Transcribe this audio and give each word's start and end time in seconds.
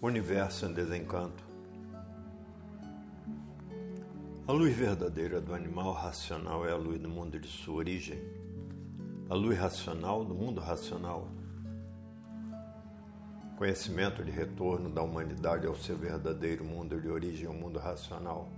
Universo 0.00 0.66
em 0.66 0.72
desencanto. 0.72 1.42
A 4.46 4.52
luz 4.52 4.76
verdadeira 4.76 5.40
do 5.40 5.54
animal 5.54 5.92
racional 5.92 6.68
é 6.68 6.72
a 6.72 6.76
luz 6.76 7.00
do 7.00 7.08
mundo 7.08 7.40
de 7.40 7.48
sua 7.48 7.76
origem. 7.76 8.18
A 9.30 9.34
luz 9.34 9.58
racional 9.58 10.24
do 10.24 10.34
mundo 10.34 10.60
racional. 10.60 11.28
Conhecimento 13.56 14.22
de 14.22 14.30
retorno 14.30 14.90
da 14.90 15.00
humanidade 15.00 15.66
ao 15.66 15.74
seu 15.74 15.96
verdadeiro 15.96 16.64
mundo 16.64 17.00
de 17.00 17.08
origem, 17.08 17.48
o 17.48 17.54
mundo 17.54 17.78
racional. 17.78 18.48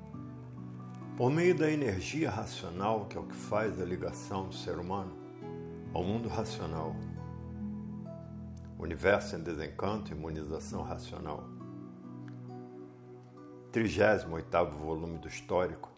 Por 1.16 1.30
meio 1.30 1.56
da 1.56 1.70
energia 1.70 2.30
racional, 2.30 3.06
que 3.06 3.16
é 3.16 3.20
o 3.20 3.24
que 3.24 3.36
faz 3.36 3.80
a 3.80 3.84
ligação 3.84 4.48
do 4.48 4.54
ser 4.54 4.78
humano 4.78 5.12
ao 5.94 6.02
mundo 6.02 6.28
racional 6.28 6.94
Universo 8.78 9.36
em 9.36 9.42
Desencanto, 9.42 10.12
Imunização 10.12 10.82
Racional. 10.82 11.44
38 13.72 14.76
volume 14.76 15.16
do 15.16 15.28
Histórico, 15.28 15.90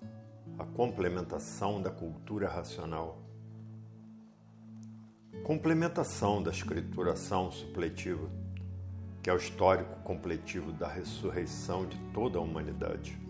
A 0.56 0.64
Complementação 0.64 1.82
da 1.82 1.90
Cultura 1.90 2.48
Racional. 2.48 3.18
Complementação 5.42 6.40
da 6.40 6.52
escrituração 6.52 7.50
supletiva, 7.50 8.30
que 9.24 9.28
é 9.28 9.32
o 9.32 9.38
histórico 9.38 9.96
completivo 10.04 10.70
da 10.70 10.86
ressurreição 10.86 11.84
de 11.84 11.98
toda 12.14 12.38
a 12.38 12.42
humanidade. 12.42 13.20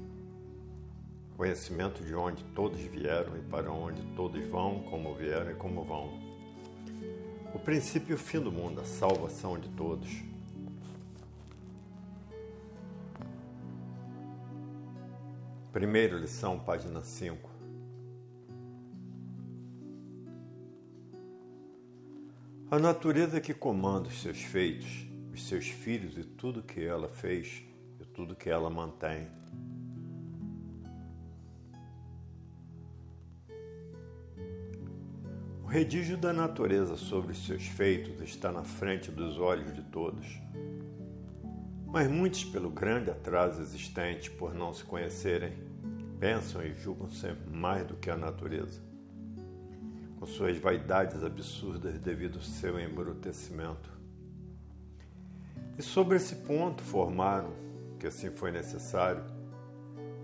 Conhecimento 1.38 2.04
de 2.04 2.14
onde 2.14 2.44
todos 2.54 2.78
vieram 2.80 3.34
e 3.38 3.40
para 3.40 3.72
onde 3.72 4.02
todos 4.14 4.46
vão, 4.48 4.82
como 4.90 5.14
vieram 5.14 5.52
e 5.52 5.54
como 5.54 5.84
vão 5.84 6.27
o 7.54 7.58
princípio 7.58 8.12
e 8.12 8.14
o 8.14 8.18
fim 8.18 8.40
do 8.40 8.52
mundo, 8.52 8.80
a 8.80 8.84
salvação 8.84 9.58
de 9.58 9.68
todos. 9.70 10.08
Primeira 15.72 16.16
lição, 16.16 16.58
página 16.58 17.02
5. 17.02 17.48
A 22.70 22.78
natureza 22.78 23.40
que 23.40 23.54
comanda 23.54 24.08
os 24.08 24.20
seus 24.20 24.42
feitos, 24.42 25.06
os 25.32 25.46
seus 25.46 25.68
filhos 25.68 26.18
e 26.18 26.24
tudo 26.24 26.62
que 26.62 26.84
ela 26.84 27.08
fez 27.08 27.62
e 27.98 28.04
tudo 28.04 28.36
que 28.36 28.50
ela 28.50 28.68
mantém 28.68 29.26
O 35.68 35.70
redígio 35.70 36.16
da 36.16 36.32
natureza 36.32 36.96
sobre 36.96 37.32
os 37.32 37.44
seus 37.44 37.66
feitos 37.66 38.22
está 38.22 38.50
na 38.50 38.64
frente 38.64 39.10
dos 39.10 39.38
olhos 39.38 39.74
de 39.74 39.82
todos. 39.82 40.40
Mas 41.84 42.10
muitos, 42.10 42.42
pelo 42.42 42.70
grande 42.70 43.10
atraso 43.10 43.60
existente 43.60 44.30
por 44.30 44.54
não 44.54 44.72
se 44.72 44.82
conhecerem, 44.82 45.52
pensam 46.18 46.64
e 46.64 46.72
julgam 46.72 47.10
sempre 47.10 47.54
mais 47.54 47.86
do 47.86 47.96
que 47.96 48.08
a 48.08 48.16
natureza, 48.16 48.80
com 50.18 50.24
suas 50.24 50.56
vaidades 50.56 51.22
absurdas 51.22 51.98
devido 51.98 52.36
ao 52.38 52.42
seu 52.42 52.80
embrutecimento. 52.80 53.92
E 55.76 55.82
sobre 55.82 56.16
esse 56.16 56.36
ponto 56.36 56.82
formaram, 56.82 57.52
que 58.00 58.06
assim 58.06 58.30
foi 58.30 58.50
necessário, 58.50 59.22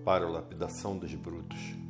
para 0.06 0.24
a 0.24 0.30
lapidação 0.30 0.96
dos 0.96 1.14
brutos 1.14 1.83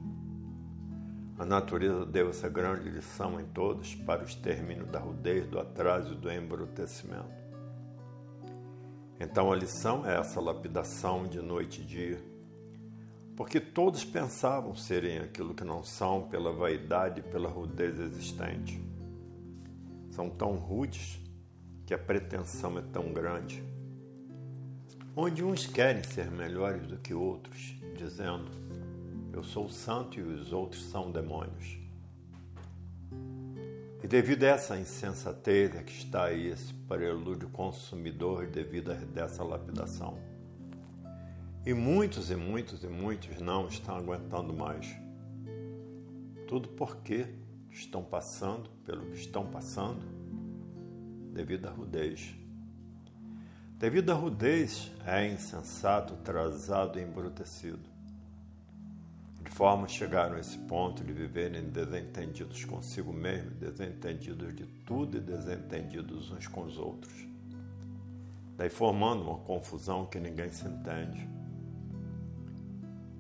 a 1.37 1.45
natureza 1.45 2.07
deu 2.07 2.31
essa 2.31 2.49
grande 2.49 2.89
lição 2.89 3.41
em 3.41 3.45
todos 3.47 3.95
para 3.95 4.23
o 4.23 4.25
extermínio 4.25 4.87
da 4.87 5.01
rudez, 5.01 5.47
do 5.49 5.59
atraso 5.59 6.13
e 6.13 6.17
do 6.17 6.31
embrutecimento. 6.31 7.43
Então 9.19 9.53
a 9.53 9.57
lição 9.57 10.07
é 10.07 10.17
essa 10.17 10.41
lapidação 10.41 11.27
de 11.27 11.41
noite 11.41 11.81
e 11.81 11.85
dia, 11.85 12.23
porque 13.37 13.59
todos 13.59 14.05
pensavam 14.05 14.77
serem 14.77 15.19
aquilo 15.19 15.55
que 15.55 15.65
não 15.65 15.83
são 15.83 16.29
pela 16.29 16.53
vaidade 16.53 17.21
e 17.21 17.23
pela 17.23 17.49
rudez 17.49 17.99
existente. 17.99 18.81
São 20.11 20.31
tão 20.31 20.53
rudes 20.55 21.21
que 21.85 21.93
a 21.93 21.99
pretensão 21.99 22.79
é 22.79 22.83
tão 22.83 23.13
grande. 23.13 23.63
Onde 25.17 25.45
uns 25.45 25.67
querem 25.67 26.03
ser 26.05 26.31
melhores 26.31 26.87
do 26.87 26.97
que 26.99 27.13
outros, 27.13 27.77
dizendo: 27.97 28.51
eu 29.35 29.43
sou 29.43 29.69
santo 29.69 30.19
e 30.19 30.23
os 30.23 30.53
outros 30.53 30.85
são 30.85 31.11
demônios. 31.11 31.77
E 34.03 34.07
devido 34.07 34.45
a 34.45 34.49
essa 34.49 34.79
insensatez 34.79 35.75
é 35.75 35.83
que 35.83 35.93
está 35.93 36.27
aí 36.27 36.47
esse 36.47 36.73
prelúdio 36.73 37.49
consumidor 37.49 38.47
devido 38.47 38.93
a 38.93 38.95
dessa 38.95 39.43
lapidação. 39.43 40.19
E 41.67 41.75
muitos 41.75 42.31
e 42.31 42.37
muitos 42.37 42.85
e 42.85 42.87
muitos 42.87 43.41
não 43.41 43.67
estão 43.67 43.97
aguentando 43.97 44.53
mais. 44.53 44.95
Tudo 46.47 46.69
porque 46.69 47.27
estão 47.71 48.05
passando 48.05 48.71
pelo 48.85 49.07
que 49.07 49.17
estão 49.17 49.47
passando 49.47 50.05
devido 51.33 51.67
à 51.67 51.71
rudez. 51.71 52.37
Devido 53.79 54.11
à 54.11 54.15
rudez, 54.15 54.93
é 55.05 55.27
insensato, 55.27 56.13
atrasado 56.13 57.01
e 57.01 57.03
embrutecido 57.03 57.94
de 59.45 59.51
forma 59.51 59.87
chegaram 59.87 60.37
a 60.37 60.41
esse 60.41 60.57
ponto 60.57 61.05
de 61.05 61.13
viverem 61.13 61.69
desentendidos 61.69 62.65
consigo 62.65 63.13
mesmo, 63.13 63.51
desentendidos 63.51 64.55
de 64.55 64.65
tudo 64.87 65.19
e 65.19 65.21
desentendidos 65.21 66.31
uns 66.31 66.49
com 66.49 66.63
os 66.63 66.79
outros. 66.79 67.13
Daí 68.57 68.71
formando 68.71 69.23
uma 69.23 69.39
confusão 69.39 70.07
que 70.07 70.19
ninguém 70.19 70.49
se 70.49 70.67
entende. 70.67 71.29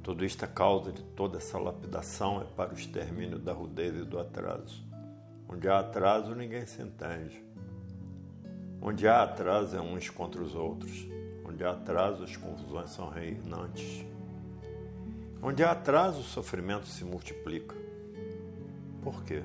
Tudo 0.02 0.24
isto, 0.24 0.44
a 0.44 0.48
causa 0.48 0.92
de 0.92 1.02
toda 1.02 1.38
essa 1.38 1.58
lapidação, 1.58 2.40
é 2.40 2.44
para 2.44 2.72
o 2.72 2.74
extermínio 2.74 3.38
da 3.38 3.52
rudez 3.52 3.94
e 3.94 4.04
do 4.04 4.18
atraso. 4.18 4.82
Onde 5.48 5.68
há 5.68 5.80
atraso, 5.80 6.34
ninguém 6.34 6.64
se 6.66 6.80
entende. 6.82 7.42
Onde 8.80 9.06
há 9.06 9.22
atraso, 9.22 9.76
é 9.76 9.80
uns 9.80 10.08
contra 10.08 10.42
os 10.42 10.54
outros. 10.54 11.06
Onde 11.44 11.64
há 11.64 11.72
atraso, 11.72 12.24
as 12.24 12.36
confusões 12.36 12.90
são 12.90 13.08
reinantes. 13.08 14.04
Onde 15.46 15.62
há 15.62 15.72
atraso, 15.72 16.20
o 16.20 16.24
sofrimento 16.24 16.86
se 16.86 17.04
multiplica. 17.04 17.76
Por 19.02 19.22
quê? 19.24 19.42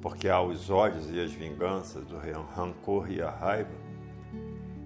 Porque 0.00 0.30
há 0.30 0.40
os 0.40 0.70
ódios 0.70 1.10
e 1.10 1.20
as 1.20 1.30
vinganças, 1.30 2.10
o 2.10 2.16
rancor 2.54 3.12
e 3.12 3.20
a 3.20 3.28
raiva, 3.28 3.74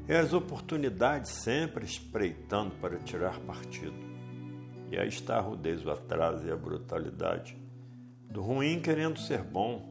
e 0.08 0.12
as 0.12 0.32
oportunidades 0.32 1.30
sempre 1.30 1.84
espreitando 1.84 2.74
para 2.80 2.98
tirar 2.98 3.38
partido. 3.38 3.94
E 4.90 4.98
aí 4.98 5.06
está 5.06 5.36
a 5.36 5.40
rudez, 5.40 5.86
o 5.86 5.90
atraso 5.92 6.44
e 6.48 6.50
a 6.50 6.56
brutalidade. 6.56 7.56
Do 8.28 8.42
ruim 8.42 8.80
querendo 8.80 9.20
ser 9.20 9.44
bom, 9.44 9.88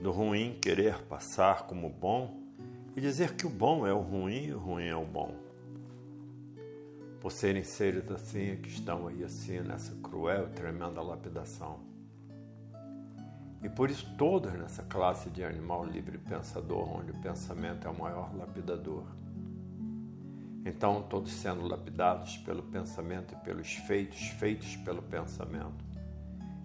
do 0.00 0.12
ruim 0.12 0.56
querer 0.62 1.02
passar 1.08 1.66
como 1.66 1.88
bom 1.88 2.40
e 2.96 3.00
dizer 3.00 3.34
que 3.34 3.48
o 3.48 3.50
bom 3.50 3.84
é 3.84 3.92
o 3.92 3.98
ruim 3.98 4.44
e 4.44 4.54
o 4.54 4.60
ruim 4.60 4.86
é 4.86 4.94
o 4.94 5.04
bom 5.04 5.49
por 7.20 7.30
serem 7.30 7.62
seres 7.62 8.10
assim 8.10 8.56
que 8.56 8.68
estão 8.70 9.06
aí 9.06 9.22
assim 9.22 9.60
nessa 9.60 9.94
cruel 9.96 10.46
e 10.46 10.52
tremenda 10.52 11.02
lapidação. 11.02 11.80
E 13.62 13.68
por 13.68 13.90
isso 13.90 14.06
todos 14.16 14.50
nessa 14.54 14.82
classe 14.82 15.28
de 15.28 15.44
animal 15.44 15.84
livre 15.84 16.16
pensador, 16.16 16.96
onde 16.96 17.10
o 17.10 17.20
pensamento 17.20 17.86
é 17.86 17.90
o 17.90 17.98
maior 17.98 18.34
lapidador. 18.34 19.04
Então 20.64 21.02
todos 21.02 21.30
sendo 21.30 21.66
lapidados 21.66 22.38
pelo 22.38 22.62
pensamento 22.62 23.34
e 23.34 23.36
pelos 23.44 23.74
feitos 23.74 24.28
feitos 24.28 24.76
pelo 24.76 25.02
pensamento. 25.02 25.84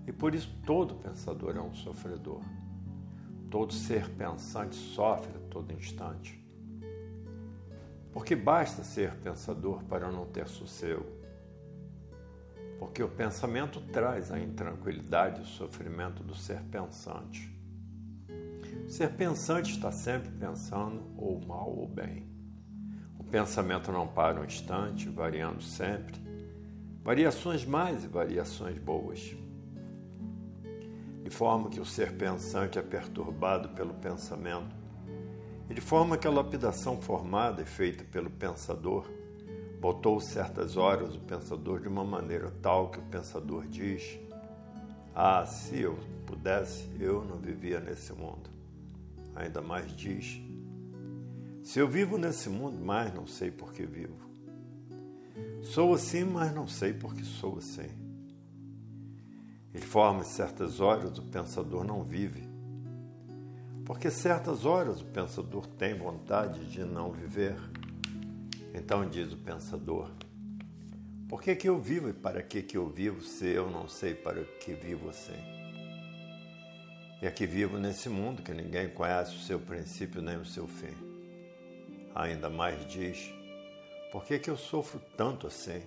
E 0.08 0.14
por 0.14 0.34
isso 0.34 0.50
todo 0.66 0.96
pensador 0.96 1.58
é 1.58 1.62
um 1.62 1.74
sofredor. 1.74 2.42
Todo 3.52 3.74
ser 3.74 4.10
pensante 4.12 4.76
sofre 4.76 5.36
a 5.36 5.50
todo 5.50 5.74
instante. 5.74 6.45
Porque 8.16 8.34
basta 8.34 8.82
ser 8.82 9.14
pensador 9.16 9.84
para 9.84 10.10
não 10.10 10.26
ter 10.26 10.48
sossego. 10.48 11.06
Porque 12.80 13.04
o 13.04 13.10
pensamento 13.10 13.82
traz 13.92 14.32
a 14.32 14.40
intranquilidade 14.40 15.42
e 15.42 15.44
o 15.44 15.46
sofrimento 15.46 16.24
do 16.24 16.34
ser 16.34 16.62
pensante. 16.64 17.54
O 18.86 18.90
ser 18.90 19.12
pensante 19.16 19.72
está 19.72 19.92
sempre 19.92 20.32
pensando 20.32 21.04
ou 21.18 21.46
mal 21.46 21.70
ou 21.70 21.90
bem. 21.90 22.26
O 23.20 23.24
pensamento 23.26 23.92
não 23.92 24.08
para 24.08 24.40
um 24.40 24.46
instante, 24.46 25.10
variando 25.10 25.62
sempre. 25.62 26.16
Variações 27.04 27.66
mais 27.66 28.06
e 28.06 28.08
variações 28.08 28.78
boas. 28.78 29.36
De 31.22 31.30
forma 31.30 31.70
que 31.70 31.82
o 31.82 31.86
ser 31.86 32.14
pensante 32.14 32.80
é 32.80 32.82
perturbado 32.82 33.68
pelo 33.76 33.94
pensamento 33.96 34.85
e 35.70 35.74
de 35.74 35.82
forma 35.82 36.18
que 36.18 36.28
a 36.28 36.32
lapidação 36.32 37.02
formada 37.02 37.62
e 37.62 37.66
feita 37.66 38.04
pelo 38.04 38.30
pensador 38.30 39.06
botou 39.80 40.20
certas 40.20 40.78
horas 40.78 41.16
o 41.16 41.20
pensador 41.20 41.80
de 41.80 41.88
uma 41.88 42.04
maneira 42.04 42.52
tal 42.62 42.90
que 42.90 43.00
o 43.00 43.04
pensador 43.04 43.68
diz: 43.68 44.20
Ah, 45.14 45.46
se 45.46 45.80
eu 45.80 45.98
pudesse, 46.26 46.90
eu 47.00 47.24
não 47.24 47.38
vivia 47.38 47.80
nesse 47.80 48.14
mundo. 48.14 48.50
Ainda 49.36 49.62
mais 49.62 49.96
diz: 49.96 50.42
Se 51.64 51.80
eu 51.80 51.88
vivo 51.88 52.18
nesse 52.18 52.50
mundo, 52.50 52.84
mas 52.84 53.14
não 53.14 53.28
sei 53.28 53.52
por 53.52 53.74
que 53.74 53.86
vivo. 53.86 54.26
Sou 55.62 55.94
assim, 55.94 56.24
mas 56.24 56.54
não 56.54 56.68
sei 56.68 56.94
por 56.94 57.14
que 57.14 57.24
sou 57.24 57.58
assim. 57.58 57.90
De 59.74 59.82
forma 59.82 60.24
certas 60.24 60.80
horas 60.80 61.18
o 61.18 61.24
pensador 61.24 61.84
não 61.84 62.04
vive, 62.04 62.48
porque 63.86 64.10
certas 64.10 64.66
horas 64.66 65.00
o 65.00 65.06
pensador 65.06 65.68
tem 65.68 65.94
vontade 65.94 66.66
de 66.66 66.84
não 66.84 67.12
viver. 67.12 67.56
Então 68.74 69.08
diz 69.08 69.32
o 69.32 69.38
pensador: 69.38 70.10
Por 71.30 71.42
que, 71.42 71.56
que 71.56 71.70
eu 71.70 71.80
vivo 71.80 72.10
e 72.10 72.14
para 72.14 72.42
que, 72.42 72.64
que 72.64 72.76
eu 72.76 72.90
vivo 72.90 73.22
se 73.22 73.48
eu 73.48 73.70
não 73.70 73.88
sei 73.88 74.16
para 74.16 74.44
que 74.44 74.74
vivo 74.74 75.10
assim? 75.10 75.56
E 77.22 77.28
aqui 77.28 77.46
vivo 77.46 77.78
nesse 77.78 78.10
mundo 78.10 78.42
que 78.42 78.54
ninguém 78.54 78.90
conhece 78.90 79.36
o 79.36 79.40
seu 79.40 79.60
princípio 79.60 80.22
nem 80.22 80.38
o 80.38 80.46
seu 80.46 80.68
fim. 80.68 80.94
Ainda 82.14 82.50
mais 82.50 82.86
diz: 82.88 83.32
Por 84.12 84.26
que, 84.26 84.40
que 84.40 84.50
eu 84.50 84.58
sofro 84.58 85.00
tanto 85.16 85.46
assim? 85.46 85.82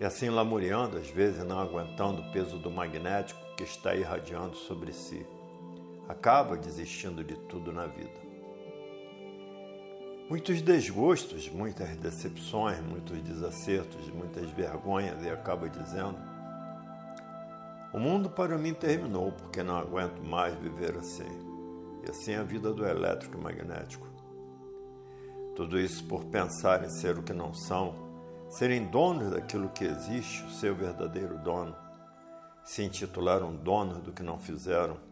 E 0.00 0.04
assim 0.04 0.30
lamuriando, 0.30 0.96
às 0.96 1.08
vezes 1.10 1.44
não 1.44 1.58
aguentando 1.58 2.22
o 2.22 2.32
peso 2.32 2.56
do 2.56 2.70
magnético 2.70 3.40
que 3.56 3.64
está 3.64 3.96
irradiando 3.96 4.56
sobre 4.56 4.92
si, 4.92 5.26
acaba 6.08 6.56
desistindo 6.56 7.22
de 7.22 7.36
tudo 7.36 7.70
na 7.70 7.86
vida. 7.86 8.26
Muitos 10.28 10.62
desgostos, 10.62 11.48
muitas 11.48 11.96
decepções, 11.96 12.80
muitos 12.80 13.20
desacertos, 13.20 14.08
muitas 14.10 14.50
vergonhas, 14.50 15.22
e 15.22 15.30
acaba 15.30 15.68
dizendo: 15.68 16.18
O 17.92 17.98
mundo 17.98 18.30
para 18.30 18.56
mim 18.56 18.74
terminou 18.74 19.32
porque 19.32 19.62
não 19.62 19.76
aguento 19.76 20.20
mais 20.22 20.54
viver 20.56 20.96
assim. 20.96 21.28
E 22.04 22.10
assim 22.10 22.32
é 22.32 22.38
a 22.38 22.42
vida 22.42 22.72
do 22.72 22.86
elétrico 22.86 23.38
magnético. 23.38 24.06
Tudo 25.54 25.78
isso 25.78 26.04
por 26.04 26.24
pensar 26.26 26.84
em 26.84 26.88
ser 26.88 27.18
o 27.18 27.22
que 27.22 27.32
não 27.32 27.52
são, 27.52 27.94
serem 28.48 28.86
donos 28.86 29.30
daquilo 29.30 29.70
que 29.70 29.84
existe, 29.84 30.44
o 30.44 30.50
seu 30.50 30.74
verdadeiro 30.74 31.38
dono, 31.38 31.74
se 32.64 32.82
intitularam 32.82 33.56
donos 33.56 33.98
do 33.98 34.12
que 34.12 34.22
não 34.22 34.38
fizeram 34.38 35.07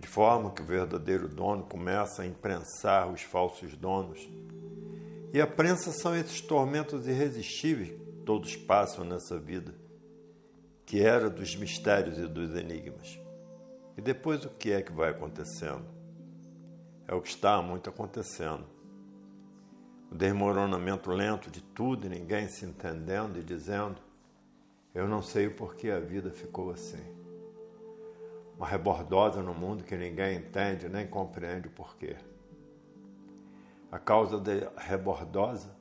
de 0.00 0.08
forma 0.08 0.50
que 0.50 0.62
o 0.62 0.64
verdadeiro 0.64 1.28
dono 1.28 1.64
começa 1.64 2.22
a 2.22 2.26
imprensar 2.26 3.08
os 3.08 3.22
falsos 3.22 3.76
donos. 3.76 4.28
E 5.32 5.40
a 5.40 5.46
prensa 5.46 5.92
são 5.92 6.16
esses 6.16 6.40
tormentos 6.40 7.06
irresistíveis 7.06 7.90
que 7.90 8.22
todos 8.24 8.56
passam 8.56 9.04
nessa 9.04 9.38
vida, 9.38 9.74
que 10.84 11.00
era 11.00 11.28
dos 11.28 11.54
mistérios 11.56 12.18
e 12.18 12.26
dos 12.26 12.54
enigmas. 12.54 13.18
E 13.96 14.00
depois 14.00 14.44
o 14.44 14.50
que 14.50 14.72
é 14.72 14.82
que 14.82 14.92
vai 14.92 15.10
acontecendo? 15.10 15.84
É 17.06 17.14
o 17.14 17.20
que 17.20 17.28
está 17.28 17.60
muito 17.60 17.90
acontecendo. 17.90 18.64
O 20.10 20.14
desmoronamento 20.14 21.10
lento 21.10 21.50
de 21.50 21.62
tudo 21.62 22.06
e 22.06 22.10
ninguém 22.10 22.48
se 22.48 22.64
entendendo 22.64 23.38
e 23.38 23.42
dizendo: 23.42 23.96
Eu 24.94 25.08
não 25.08 25.22
sei 25.22 25.46
o 25.46 25.54
porquê 25.54 25.90
a 25.90 26.00
vida 26.00 26.30
ficou 26.30 26.70
assim 26.70 27.21
uma 28.56 28.66
rebordosa 28.66 29.42
no 29.42 29.54
mundo 29.54 29.84
que 29.84 29.96
ninguém 29.96 30.38
entende 30.38 30.88
nem 30.88 31.06
compreende 31.06 31.68
o 31.68 31.70
porquê. 31.70 32.16
A 33.90 33.98
causa 33.98 34.38
da 34.38 34.72
rebordosa 34.76 35.76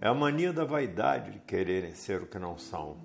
é 0.00 0.08
a 0.08 0.14
mania 0.14 0.52
da 0.52 0.64
vaidade 0.64 1.32
de 1.32 1.38
quererem 1.40 1.94
ser 1.94 2.22
o 2.22 2.26
que 2.26 2.38
não 2.38 2.56
são. 2.58 2.96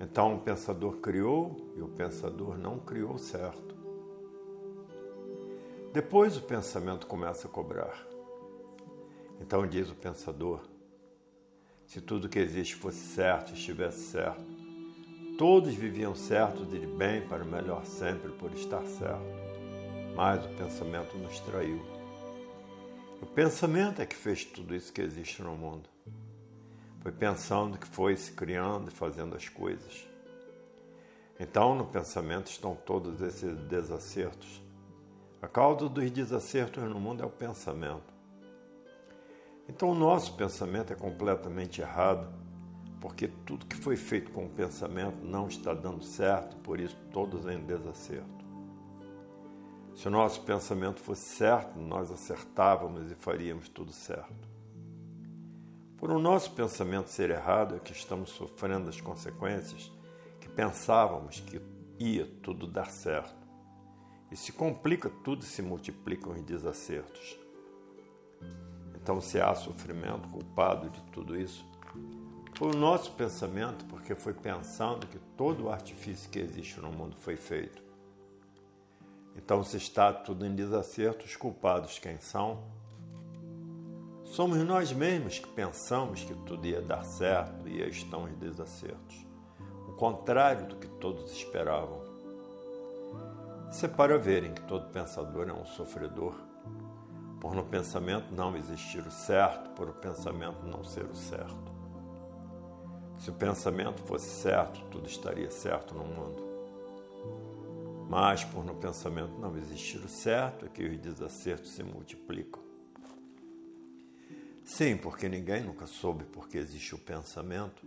Então 0.00 0.36
o 0.36 0.40
pensador 0.40 0.98
criou 0.98 1.72
e 1.76 1.80
o 1.80 1.88
pensador 1.88 2.58
não 2.58 2.78
criou 2.78 3.16
certo. 3.18 3.72
Depois 5.92 6.36
o 6.36 6.42
pensamento 6.42 7.06
começa 7.06 7.46
a 7.46 7.50
cobrar. 7.50 8.06
Então 9.40 9.66
diz 9.66 9.90
o 9.90 9.94
pensador: 9.94 10.60
se 11.86 12.00
tudo 12.00 12.28
que 12.28 12.38
existe 12.38 12.74
fosse 12.74 12.98
certo, 12.98 13.52
estivesse 13.52 14.10
certo, 14.10 14.44
Todos 15.38 15.74
viviam 15.74 16.14
certos 16.14 16.68
de 16.68 16.86
bem 16.86 17.26
para 17.26 17.42
o 17.42 17.46
melhor 17.46 17.86
sempre 17.86 18.30
por 18.32 18.52
estar 18.52 18.84
certo. 18.84 19.24
Mas 20.14 20.44
o 20.44 20.48
pensamento 20.50 21.16
nos 21.16 21.40
traiu. 21.40 21.80
O 23.20 23.26
pensamento 23.26 24.02
é 24.02 24.06
que 24.06 24.14
fez 24.14 24.44
tudo 24.44 24.74
isso 24.74 24.92
que 24.92 25.00
existe 25.00 25.42
no 25.42 25.56
mundo. 25.56 25.88
Foi 27.00 27.10
pensando 27.10 27.78
que 27.78 27.86
foi 27.86 28.14
se 28.14 28.32
criando 28.32 28.88
e 28.88 28.92
fazendo 28.92 29.34
as 29.34 29.48
coisas. 29.48 30.06
Então, 31.40 31.74
no 31.74 31.86
pensamento 31.86 32.48
estão 32.48 32.76
todos 32.76 33.22
esses 33.22 33.56
desacertos. 33.62 34.62
A 35.40 35.48
causa 35.48 35.88
dos 35.88 36.10
desacertos 36.10 36.84
no 36.84 37.00
mundo 37.00 37.22
é 37.22 37.26
o 37.26 37.30
pensamento. 37.30 38.12
Então, 39.66 39.90
o 39.90 39.94
nosso 39.94 40.34
pensamento 40.34 40.92
é 40.92 40.96
completamente 40.96 41.80
errado 41.80 42.41
porque 43.02 43.26
tudo 43.26 43.66
que 43.66 43.74
foi 43.74 43.96
feito 43.96 44.30
com 44.30 44.46
o 44.46 44.48
pensamento 44.48 45.24
não 45.24 45.48
está 45.48 45.74
dando 45.74 46.04
certo, 46.04 46.56
por 46.58 46.78
isso 46.78 46.96
todos 47.12 47.44
em 47.48 47.58
desacerto. 47.58 48.44
Se 49.96 50.06
o 50.06 50.10
nosso 50.10 50.40
pensamento 50.42 51.00
fosse 51.00 51.36
certo, 51.36 51.76
nós 51.80 52.12
acertávamos 52.12 53.10
e 53.10 53.16
faríamos 53.16 53.68
tudo 53.68 53.92
certo. 53.92 54.48
Por 55.96 56.12
o 56.12 56.18
nosso 56.20 56.52
pensamento 56.52 57.08
ser 57.08 57.30
errado 57.30 57.74
é 57.74 57.80
que 57.80 57.90
estamos 57.90 58.30
sofrendo 58.30 58.88
as 58.88 59.00
consequências 59.00 59.90
que 60.40 60.48
pensávamos 60.48 61.40
que 61.40 61.60
ia 61.98 62.24
tudo 62.40 62.68
dar 62.68 62.88
certo. 62.88 63.48
E 64.30 64.36
se 64.36 64.52
complica 64.52 65.10
tudo 65.24 65.42
e 65.42 65.46
se 65.46 65.60
multiplicam 65.60 66.34
os 66.34 66.42
desacertos. 66.42 67.36
Então, 68.94 69.20
se 69.20 69.40
há 69.40 69.52
sofrimento 69.56 70.28
culpado 70.28 70.88
de 70.88 71.00
tudo 71.10 71.36
isso, 71.36 71.71
foi 72.62 72.70
o 72.70 72.76
nosso 72.76 73.10
pensamento, 73.14 73.84
porque 73.86 74.14
foi 74.14 74.32
pensando 74.32 75.04
que 75.08 75.18
todo 75.36 75.64
o 75.64 75.68
artifício 75.68 76.30
que 76.30 76.38
existe 76.38 76.78
no 76.78 76.92
mundo 76.92 77.16
foi 77.16 77.34
feito. 77.34 77.82
Então, 79.34 79.64
se 79.64 79.78
está 79.78 80.12
tudo 80.12 80.46
em 80.46 80.54
desacerto, 80.54 81.24
os 81.24 81.34
culpados 81.34 81.98
quem 81.98 82.20
são? 82.20 82.62
Somos 84.22 84.58
nós 84.58 84.92
mesmos 84.92 85.40
que 85.40 85.48
pensamos 85.48 86.22
que 86.22 86.36
tudo 86.46 86.64
ia 86.64 86.80
dar 86.80 87.02
certo 87.04 87.66
e 87.66 87.82
estão 87.82 88.28
em 88.28 88.34
desacertos. 88.34 89.26
O 89.88 89.94
contrário 89.94 90.68
do 90.68 90.76
que 90.76 90.86
todos 90.86 91.32
esperavam. 91.32 92.00
Isso 93.72 93.86
é 93.86 93.88
para 93.88 94.16
verem 94.20 94.54
que 94.54 94.62
todo 94.62 94.92
pensador 94.92 95.48
é 95.48 95.52
um 95.52 95.66
sofredor, 95.66 96.36
por 97.40 97.56
no 97.56 97.64
pensamento 97.64 98.32
não 98.32 98.56
existir 98.56 99.04
o 99.04 99.10
certo, 99.10 99.70
por 99.70 99.88
o 99.88 99.94
pensamento 99.94 100.64
não 100.64 100.84
ser 100.84 101.06
o 101.06 101.16
certo. 101.16 101.81
Se 103.22 103.30
o 103.30 103.32
pensamento 103.32 104.02
fosse 104.02 104.28
certo, 104.28 104.84
tudo 104.90 105.06
estaria 105.06 105.48
certo 105.48 105.94
no 105.94 106.04
mundo. 106.04 106.42
Mas, 108.10 108.42
por 108.42 108.64
no 108.64 108.74
pensamento 108.74 109.38
não 109.38 109.56
existir 109.56 109.98
o 109.98 110.08
certo, 110.08 110.66
é 110.66 110.68
que 110.68 110.82
os 110.82 110.98
desacertos 110.98 111.70
se 111.70 111.84
multiplicam. 111.84 112.60
Sim, 114.64 114.96
porque 114.96 115.28
ninguém 115.28 115.62
nunca 115.62 115.86
soube 115.86 116.24
por 116.24 116.48
que 116.48 116.58
existe 116.58 116.96
o 116.96 116.98
pensamento, 116.98 117.86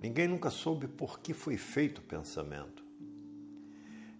ninguém 0.00 0.28
nunca 0.28 0.50
soube 0.50 0.86
por 0.86 1.18
que 1.18 1.34
foi 1.34 1.56
feito 1.56 1.98
o 1.98 2.04
pensamento. 2.04 2.84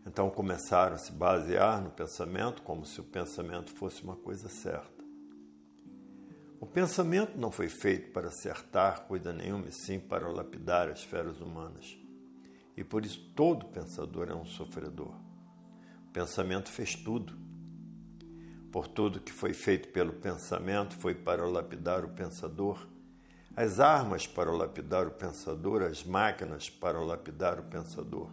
Então 0.05 0.29
começaram 0.31 0.97
a 0.97 0.99
se 0.99 1.13
basear 1.13 1.81
no 1.81 1.91
pensamento 1.91 2.63
como 2.63 2.85
se 2.85 3.01
o 3.01 3.05
pensamento 3.05 3.71
fosse 3.71 4.03
uma 4.03 4.17
coisa 4.17 4.49
certa. 4.49 4.96
O 6.59 6.65
pensamento 6.65 7.37
não 7.37 7.51
foi 7.51 7.69
feito 7.69 8.13
para 8.13 8.29
acertar 8.29 9.03
coisa 9.03 9.31
nenhuma, 9.31 9.69
e 9.69 9.73
sim 9.73 10.01
para 10.01 10.27
lapidar 10.29 10.89
as 10.89 11.03
feras 11.03 11.39
humanas. 11.41 11.99
E 12.75 12.83
por 12.83 13.05
isso 13.05 13.21
todo 13.35 13.67
pensador 13.67 14.31
é 14.31 14.35
um 14.35 14.45
sofredor. 14.45 15.15
O 16.09 16.13
pensamento 16.13 16.71
fez 16.71 16.95
tudo. 16.95 17.35
Por 18.73 18.89
tudo 18.89 19.21
que 19.21 19.33
foi 19.33 19.53
feito 19.53 19.89
pelo 19.89 20.15
pensamento 20.15 20.95
foi 20.95 21.15
para 21.15 21.47
lapidar 21.47 22.05
o 22.05 22.09
pensador. 22.09 22.87
As 23.55 23.79
armas 23.79 24.27
para 24.27 24.51
lapidar 24.51 25.07
o 25.07 25.11
pensador, 25.11 25.83
as 25.83 26.05
máquinas 26.05 26.71
para 26.71 26.99
lapidar 27.01 27.59
o 27.59 27.65
pensador. 27.65 28.31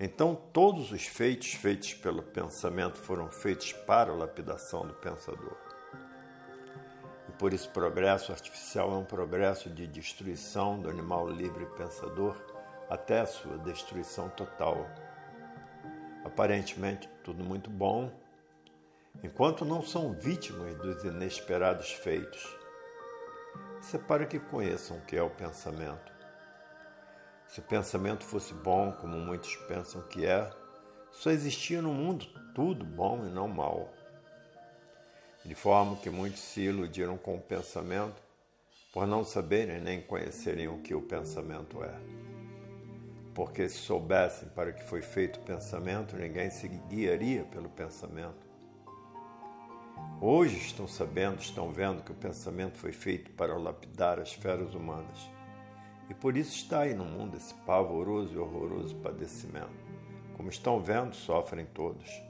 Então, 0.00 0.34
todos 0.52 0.92
os 0.92 1.02
feitos 1.02 1.52
feitos 1.54 1.92
pelo 1.94 2.22
pensamento 2.22 2.98
foram 2.98 3.30
feitos 3.30 3.72
para 3.72 4.12
a 4.12 4.14
lapidação 4.14 4.86
do 4.86 4.94
pensador. 4.94 5.67
Por 7.38 7.54
isso, 7.54 7.70
progresso 7.70 8.32
artificial 8.32 8.90
é 8.90 8.96
um 8.96 9.04
progresso 9.04 9.70
de 9.70 9.86
destruição 9.86 10.80
do 10.80 10.90
animal 10.90 11.28
livre 11.28 11.66
pensador 11.76 12.36
até 12.90 13.20
a 13.20 13.26
sua 13.26 13.56
destruição 13.58 14.28
total. 14.30 14.90
Aparentemente, 16.24 17.08
tudo 17.22 17.44
muito 17.44 17.70
bom, 17.70 18.10
enquanto 19.22 19.64
não 19.64 19.82
são 19.82 20.12
vítimas 20.12 20.74
dos 20.76 21.04
inesperados 21.04 21.92
feitos. 21.92 22.56
Isso 23.80 23.94
é 23.94 24.00
para 24.00 24.26
que 24.26 24.40
conheçam 24.40 24.96
o 24.96 25.02
que 25.02 25.16
é 25.16 25.22
o 25.22 25.30
pensamento. 25.30 26.12
Se 27.46 27.60
o 27.60 27.62
pensamento 27.62 28.24
fosse 28.24 28.52
bom, 28.52 28.90
como 28.90 29.16
muitos 29.16 29.54
pensam 29.68 30.02
que 30.02 30.26
é, 30.26 30.50
só 31.12 31.30
existia 31.30 31.80
no 31.80 31.94
mundo 31.94 32.26
tudo 32.52 32.84
bom 32.84 33.24
e 33.24 33.30
não 33.30 33.46
mal. 33.46 33.92
De 35.48 35.54
forma 35.54 35.96
que 35.96 36.10
muitos 36.10 36.40
se 36.40 36.60
iludiram 36.60 37.16
com 37.16 37.34
o 37.34 37.40
pensamento 37.40 38.22
por 38.92 39.06
não 39.06 39.24
saberem 39.24 39.80
nem 39.80 39.98
conhecerem 39.98 40.68
o 40.68 40.78
que 40.78 40.94
o 40.94 41.00
pensamento 41.00 41.82
é. 41.82 41.94
Porque 43.34 43.66
se 43.66 43.78
soubessem 43.78 44.48
para 44.50 44.72
que 44.72 44.84
foi 44.84 45.00
feito 45.00 45.40
o 45.40 45.42
pensamento, 45.42 46.16
ninguém 46.16 46.50
se 46.50 46.68
guiaria 46.68 47.44
pelo 47.44 47.70
pensamento. 47.70 48.46
Hoje 50.20 50.58
estão 50.58 50.86
sabendo, 50.86 51.40
estão 51.40 51.72
vendo 51.72 52.02
que 52.02 52.12
o 52.12 52.16
pensamento 52.16 52.76
foi 52.76 52.92
feito 52.92 53.30
para 53.30 53.56
lapidar 53.56 54.20
as 54.20 54.34
feras 54.34 54.74
humanas. 54.74 55.30
E 56.10 56.14
por 56.14 56.36
isso 56.36 56.54
está 56.56 56.80
aí 56.80 56.92
no 56.92 57.04
mundo 57.06 57.36
esse 57.36 57.54
pavoroso 57.54 58.34
e 58.34 58.38
horroroso 58.38 58.96
padecimento. 58.96 59.88
Como 60.36 60.50
estão 60.50 60.78
vendo, 60.80 61.14
sofrem 61.14 61.64
todos. 61.64 62.27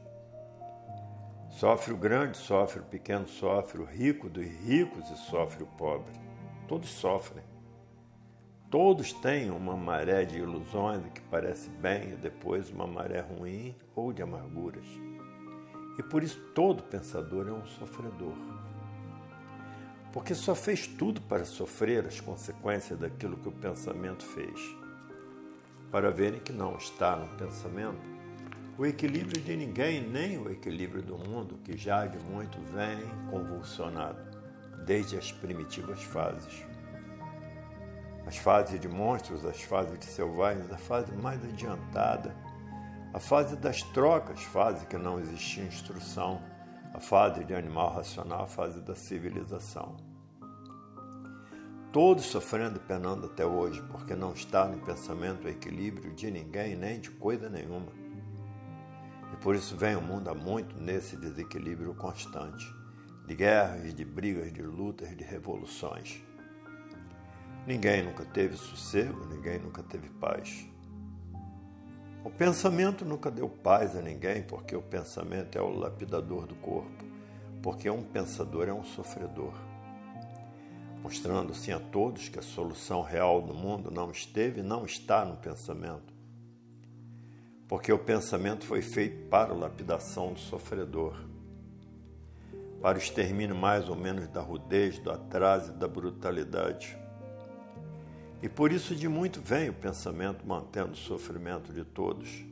Sofre 1.59 1.93
o 1.93 1.97
grande, 1.97 2.39
sofre 2.39 2.79
o 2.79 2.85
pequeno, 2.85 3.27
sofre 3.27 3.81
o 3.81 3.85
rico 3.85 4.31
dos 4.31 4.47
ricos 4.47 5.11
e 5.11 5.17
sofre 5.17 5.65
o 5.65 5.67
pobre. 5.67 6.13
Todos 6.69 6.89
sofrem. 6.89 7.43
Todos 8.71 9.13
têm 9.13 9.51
uma 9.51 9.77
maré 9.77 10.25
de 10.25 10.39
ilusões 10.39 11.03
que 11.13 11.21
parece 11.23 11.69
bem 11.69 12.13
e 12.13 12.17
depois 12.17 12.71
uma 12.71 12.87
maré 12.87 13.19
ruim 13.23 13.75
ou 13.97 14.13
de 14.13 14.23
amarguras. 14.23 14.87
E 15.99 16.03
por 16.05 16.23
isso 16.23 16.39
todo 16.55 16.85
pensador 16.85 17.49
é 17.49 17.53
um 17.53 17.67
sofredor. 17.67 18.37
Porque 20.13 20.37
só 20.37 20.55
fez 20.55 20.87
tudo 20.87 21.21
para 21.23 21.45
sofrer 21.45 22.07
as 22.07 22.21
consequências 22.21 22.97
daquilo 22.97 23.37
que 23.37 23.49
o 23.49 23.53
pensamento 23.53 24.25
fez. 24.25 24.61
Para 25.91 26.13
verem 26.13 26.39
que 26.39 26.53
não 26.53 26.77
está 26.77 27.17
no 27.17 27.27
pensamento 27.37 28.18
o 28.79 28.87
equilíbrio 28.87 29.43
de 29.43 29.57
ninguém, 29.57 30.01
nem 30.01 30.39
o 30.39 30.51
equilíbrio 30.51 31.03
do 31.03 31.19
mundo, 31.19 31.59
que 31.65 31.77
já 31.77 32.07
de 32.07 32.19
muito 32.25 32.59
vem 32.73 33.05
convulsionado, 33.31 34.21
desde 34.87 35.19
as 35.19 35.31
primitivas 35.33 36.03
fases. 36.05 36.65
As 38.25 38.39
fases 38.39 38.81
de 38.81 38.89
monstros, 38.89 39.45
as 39.45 39.61
fases 39.61 39.99
de 39.99 40.07
selvagens, 40.07 40.71
a 40.71 40.79
fase 40.79 41.13
mais 41.13 41.45
adiantada 41.45 42.35
a 43.13 43.19
fase 43.19 43.57
das 43.57 43.83
trocas, 43.83 44.43
fase 44.45 44.87
que 44.87 44.97
não 44.99 45.19
existia 45.19 45.65
instrução, 45.65 46.43
a 46.93 47.01
fase 47.01 47.45
de 47.45 47.55
animal 47.55 47.95
racional, 47.95 48.43
a 48.43 48.47
fase 48.47 48.81
da 48.81 48.95
civilização. 48.95 49.97
Todos 51.91 52.27
sofrendo 52.27 52.77
e 52.77 52.87
penando 52.87 53.27
até 53.27 53.47
hoje, 53.47 53.83
porque 53.91 54.15
não 54.15 54.35
está 54.35 54.67
no 54.67 54.79
pensamento 54.85 55.47
o 55.47 55.49
equilíbrio 55.49 56.13
de 56.13 56.31
ninguém 56.31 56.77
nem 56.77 57.01
de 57.01 57.11
coisa 57.11 57.49
nenhuma. 57.49 57.98
Por 59.41 59.55
isso 59.55 59.77
vem 59.77 59.95
o 59.95 60.01
mundo 60.01 60.29
há 60.29 60.35
muito 60.35 60.77
nesse 60.77 61.17
desequilíbrio 61.17 61.95
constante, 61.95 62.67
de 63.27 63.37
guerras, 63.37 63.95
de 63.95 64.05
brigas, 64.05 64.53
de 64.53 64.63
lutas, 64.63 65.17
de 65.17 65.23
revoluções. 65.23 66.23
Ninguém 67.65 68.03
nunca 68.03 68.25
teve 68.25 68.57
sossego, 68.57 69.27
ninguém 69.27 69.59
nunca 69.61 69.83
teve 69.83 70.09
paz. 70.09 70.67
O 72.25 72.31
pensamento 72.31 73.05
nunca 73.05 73.31
deu 73.31 73.49
paz 73.49 73.95
a 73.95 74.03
ninguém, 74.03 74.43
porque 74.43 74.75
o 74.75 74.83
pensamento 74.83 75.57
é 75.57 75.63
o 75.63 75.71
lapidador 75.71 76.47
do 76.47 76.57
corpo, 76.57 77.05
porque 77.63 77.89
um 77.89 78.03
pensador 78.03 78.69
é 78.69 78.73
um 78.73 78.85
sofredor. 78.85 79.55
Mostrando 81.01 81.53
assim 81.53 81.71
a 81.71 81.79
todos 81.79 82.29
que 82.29 82.41
a 82.41 82.43
solução 82.43 83.03
real 83.03 83.41
do 83.41 83.55
mundo 83.55 83.89
não 83.89 84.11
esteve 84.11 84.61
e 84.61 84.65
não 84.65 84.85
está 84.85 85.25
no 85.25 85.37
pensamento. 85.37 86.18
Porque 87.69 87.93
o 87.93 87.99
pensamento 87.99 88.65
foi 88.65 88.83
feito 88.83 89.29
para 89.29 89.53
a 89.53 89.57
lapidação 89.57 90.33
do 90.33 90.41
sofredor, 90.41 91.15
para 92.81 92.97
o 92.97 93.01
extermínio 93.01 93.55
mais 93.55 93.89
ou 93.89 93.95
menos 93.95 94.27
da 94.29 94.41
rudez, 94.41 94.99
do 94.99 95.11
atraso 95.11 95.73
e 95.73 95.75
da 95.75 95.87
brutalidade 95.87 96.99
e 98.41 98.49
por 98.49 98.71
isso 98.71 98.95
de 98.95 99.09
muito 99.09 99.41
vem 99.41 99.69
o 99.69 99.75
pensamento 99.75 100.47
mantendo 100.47 100.93
o 100.93 100.97
sofrimento 100.97 101.73
de 101.73 101.85
todos, 101.85 102.45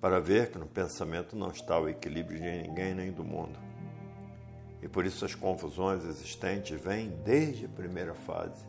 para 0.00 0.18
ver 0.18 0.50
que 0.50 0.58
no 0.58 0.66
pensamento 0.66 1.36
não 1.36 1.50
está 1.50 1.78
o 1.78 1.88
equilíbrio 1.88 2.40
de 2.40 2.62
ninguém 2.62 2.94
nem 2.94 3.12
do 3.12 3.22
mundo. 3.22 3.58
E 4.82 4.88
por 4.88 5.04
isso 5.04 5.24
as 5.24 5.34
confusões 5.34 6.04
existentes 6.04 6.80
vêm 6.80 7.10
desde 7.24 7.66
a 7.66 7.68
primeira 7.68 8.14
fase. 8.14 8.64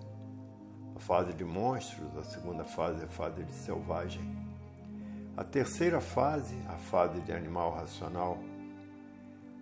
A 0.96 1.00
fase 1.00 1.34
de 1.34 1.44
monstros, 1.44 2.16
a 2.16 2.24
segunda 2.26 2.64
fase 2.64 3.02
é 3.02 3.06
a 3.06 3.10
fase 3.10 3.44
de 3.44 3.54
selvagem. 3.54 4.51
A 5.42 5.44
terceira 5.44 6.00
fase, 6.00 6.56
a 6.70 6.78
fase 6.78 7.20
de 7.22 7.34
animal 7.34 7.74
racional, 7.74 8.38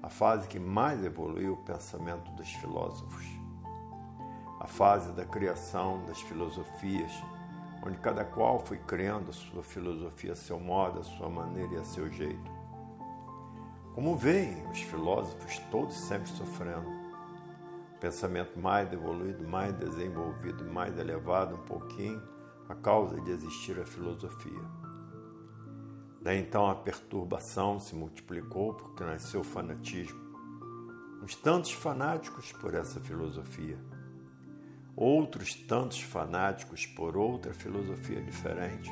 a 0.03 0.09
fase 0.09 0.45
que 0.45 0.59
mais 0.59 1.01
evoluiu 1.05 1.53
o 1.53 1.63
pensamento 1.63 2.29
dos 2.31 2.49
filósofos 2.55 3.25
a 4.59 4.67
fase 4.67 5.13
da 5.13 5.23
criação 5.23 6.03
das 6.05 6.19
filosofias, 6.19 7.13
onde 7.81 7.97
cada 7.99 8.25
qual 8.25 8.59
foi 8.59 8.77
criando 8.79 9.29
a 9.29 9.33
sua 9.33 9.63
filosofia 9.63 10.33
a 10.33 10.35
seu 10.35 10.59
modo, 10.59 10.99
a 10.99 11.03
sua 11.03 11.29
maneira 11.29 11.75
e 11.75 11.77
a 11.77 11.85
seu 11.85 12.11
jeito. 12.11 12.51
Como 13.95 14.17
veem 14.17 14.67
os 14.67 14.81
filósofos 14.81 15.59
todos 15.71 15.95
sempre 15.95 16.27
sofrendo. 16.27 16.91
Pensamento 18.01 18.59
mais 18.59 18.91
evoluído, 18.91 19.47
mais 19.47 19.73
desenvolvido, 19.77 20.65
mais 20.65 20.97
elevado 20.99 21.55
um 21.55 21.65
pouquinho, 21.65 22.21
a 22.67 22.75
causa 22.75 23.21
de 23.21 23.31
existir 23.31 23.79
a 23.79 23.85
filosofia. 23.85 24.78
Daí 26.21 26.39
então 26.39 26.69
a 26.69 26.75
perturbação 26.75 27.79
se 27.79 27.95
multiplicou 27.95 28.73
porque 28.73 29.03
nasceu 29.03 29.41
o 29.41 29.43
fanatismo. 29.43 30.19
Uns 31.23 31.35
tantos 31.35 31.71
fanáticos 31.71 32.51
por 32.51 32.73
essa 32.73 32.99
filosofia 32.99 33.77
outros 35.01 35.55
tantos 35.55 36.01
fanáticos 36.01 36.85
por 36.85 37.15
outra 37.15 37.53
filosofia 37.53 38.21
diferente, 38.21 38.91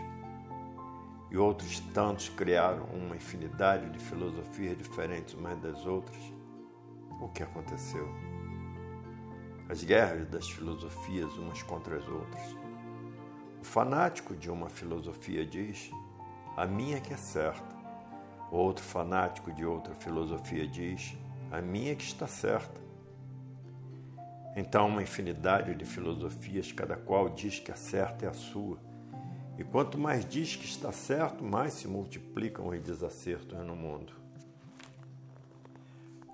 e 1.29 1.38
outros 1.38 1.81
tantos 1.93 2.29
criaram 2.29 2.86
uma 2.86 3.17
infinidade 3.17 3.89
de 3.89 4.00
filosofias 4.00 4.77
diferentes 4.77 5.34
umas 5.34 5.60
das 5.60 5.86
outras, 5.86 6.17
o 7.19 7.27
que 7.27 7.43
aconteceu? 7.43 8.07
As 9.67 9.84
guerras 9.84 10.29
das 10.29 10.50
filosofias 10.50 11.29
umas 11.34 11.62
contra 11.62 11.98
as 11.98 12.07
outras. 12.07 12.55
O 13.60 13.65
fanático 13.65 14.34
de 14.34 14.50
uma 14.50 14.69
filosofia 14.69 15.46
diz: 15.46 15.91
a 16.57 16.65
minha 16.65 16.99
que 16.99 17.13
é 17.13 17.17
certa. 17.17 17.77
Outro 18.51 18.83
fanático 18.83 19.51
de 19.51 19.63
outra 19.63 19.93
filosofia 19.93 20.67
diz: 20.67 21.15
a 21.51 21.61
minha 21.61 21.95
que 21.95 22.03
está 22.03 22.25
certa. 22.25 22.81
Então, 24.55 24.87
uma 24.87 25.03
infinidade 25.03 25.75
de 25.75 25.85
filosofias, 25.85 26.71
cada 26.71 26.97
qual 26.97 27.29
diz 27.29 27.59
que 27.59 27.71
a 27.71 27.75
certa 27.75 28.25
é 28.25 28.29
a 28.29 28.33
sua. 28.33 28.79
E 29.55 29.63
quanto 29.63 29.99
mais 29.99 30.27
diz 30.27 30.55
que 30.55 30.65
está 30.65 30.91
certo, 30.91 31.43
mais 31.43 31.73
se 31.73 31.87
multiplicam 31.87 32.67
os 32.69 32.79
desacertos 32.81 33.57
no 33.59 33.75
mundo. 33.75 34.13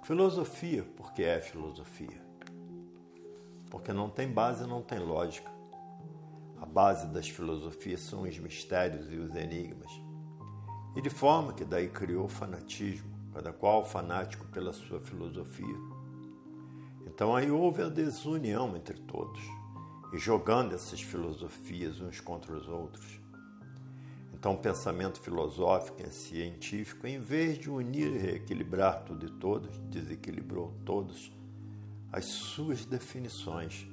Filosofia, 0.04 0.86
porque 0.96 1.24
é 1.24 1.42
filosofia? 1.42 2.22
Porque 3.70 3.92
não 3.92 4.10
tem 4.10 4.30
base, 4.30 4.66
não 4.66 4.82
tem 4.82 5.00
lógica. 5.00 5.52
A 6.62 6.66
base 6.66 7.08
das 7.08 7.28
filosofias 7.28 8.00
são 8.02 8.22
os 8.24 8.38
mistérios 8.40 9.12
e 9.12 9.16
os 9.16 9.36
enigmas. 9.36 10.03
E 10.96 11.02
de 11.02 11.10
forma 11.10 11.54
que 11.54 11.66
daí 11.66 11.90
criou 11.90 12.26
o 12.26 12.30
fanatismo, 12.30 13.12
cada 13.34 13.52
qual 13.52 13.84
fanático 13.84 14.46
pela 14.48 14.72
sua 14.72 15.00
filosofia. 15.00 15.78
Então 17.08 17.36
aí 17.36 17.50
houve 17.50 17.82
a 17.82 17.90
desunião 17.90 18.76
entre 18.76 19.00
todos, 19.02 19.42
e 20.14 20.18
jogando 20.18 20.74
essas 20.74 21.02
filosofias 21.02 22.00
uns 22.00 22.20
contra 22.20 22.56
os 22.56 22.68
outros. 22.68 23.20
Então 24.34 24.54
o 24.54 24.58
pensamento 24.58 25.20
filosófico 25.20 26.02
e 26.02 26.12
científico, 26.12 27.08
em 27.08 27.20
vez 27.20 27.58
de 27.58 27.70
unir 27.70 28.14
e 28.14 28.18
reequilibrar 28.18 29.04
tudo 29.04 29.26
e 29.26 29.30
todos, 29.30 29.78
desequilibrou 29.90 30.74
todos 30.86 31.32
as 32.12 32.26
suas 32.26 32.86
definições, 32.86 33.88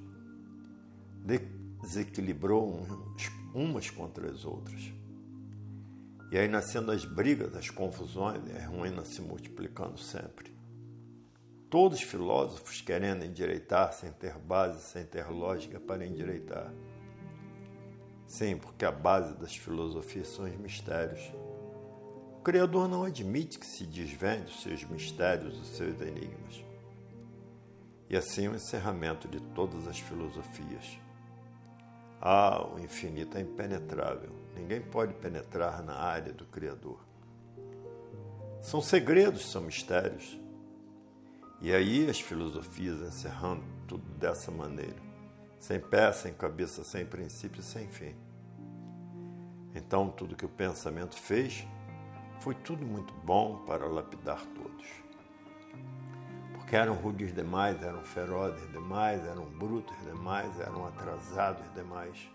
desequilibrou 1.83 2.87
umas 3.55 3.89
contra 3.89 4.31
as 4.31 4.45
outras. 4.45 4.93
E 6.31 6.39
aí 6.39 6.47
nascendo 6.47 6.93
as 6.93 7.05
brigas, 7.05 7.57
as 7.57 7.69
confusões, 7.71 8.41
e 8.47 8.53
as 8.53 8.65
ruínas 8.67 9.09
se 9.09 9.21
multiplicando 9.21 9.99
sempre. 9.99 10.55
Todos 11.69 11.99
os 11.99 12.05
filósofos 12.05 12.81
querendo 12.81 13.25
endireitar 13.25 13.93
sem 13.93 14.13
ter 14.13 14.39
base, 14.39 14.81
sem 14.83 15.05
ter 15.05 15.29
lógica 15.29 15.81
para 15.81 16.07
endireitar. 16.07 16.73
Sim, 18.27 18.57
porque 18.57 18.85
a 18.85 18.93
base 18.93 19.35
das 19.35 19.57
filosofias 19.57 20.29
são 20.29 20.45
os 20.45 20.57
mistérios. 20.57 21.21
O 22.39 22.43
Criador 22.43 22.89
não 22.89 23.03
admite 23.03 23.59
que 23.59 23.67
se 23.67 23.85
desvende 23.85 24.53
os 24.53 24.63
seus 24.63 24.85
mistérios, 24.85 25.61
os 25.61 25.69
seus 25.77 26.01
enigmas. 26.01 26.65
E 28.09 28.17
assim 28.17 28.49
o 28.49 28.55
encerramento 28.55 29.29
de 29.29 29.41
todas 29.41 29.87
as 29.89 29.99
filosofias. 29.99 30.99
Ah, 32.21 32.67
o 32.67 32.79
infinito 32.79 33.39
é 33.39 33.41
impenetrável. 33.41 34.31
Ninguém 34.55 34.81
pode 34.81 35.15
penetrar 35.15 35.83
na 35.83 35.95
área 35.95 36.33
do 36.33 36.45
Criador. 36.45 37.01
São 38.61 38.83
segredos, 38.83 39.51
são 39.51 39.63
mistérios. 39.63 40.39
E 41.63 41.73
aí 41.73 42.09
as 42.09 42.21
filosofias 42.21 43.01
encerrando 43.01 43.63
tudo 43.87 44.05
dessa 44.19 44.51
maneira, 44.51 44.97
sem 45.59 45.81
pé, 45.81 46.13
sem 46.13 46.33
cabeça, 46.33 46.85
sem 46.85 47.05
princípio, 47.05 47.63
sem 47.63 47.89
fim. 47.89 48.15
Então 49.75 50.11
tudo 50.11 50.37
que 50.37 50.45
o 50.45 50.49
pensamento 50.49 51.17
fez 51.17 51.67
foi 52.41 52.55
tudo 52.55 52.85
muito 52.85 53.13
bom 53.25 53.65
para 53.67 53.87
lapidar 53.87 54.45
todos. 54.55 54.87
Porque 56.71 56.77
eram 56.77 56.95
rudes 56.95 57.35
demais, 57.35 57.83
eram 57.83 58.01
ferozes 58.05 58.71
demais, 58.71 59.27
eram 59.27 59.45
brutos 59.45 59.97
demais, 60.05 60.57
eram 60.61 60.87
atrasados 60.87 61.65
demais. 61.75 62.31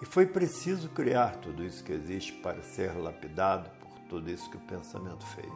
E 0.00 0.06
foi 0.06 0.24
preciso 0.24 0.88
criar 0.90 1.34
tudo 1.38 1.64
isso 1.64 1.82
que 1.82 1.90
existe 1.90 2.32
para 2.34 2.62
ser 2.62 2.96
lapidado 2.96 3.68
por 3.80 3.98
tudo 4.08 4.30
isso 4.30 4.48
que 4.48 4.56
o 4.56 4.60
pensamento 4.60 5.26
fez. 5.26 5.52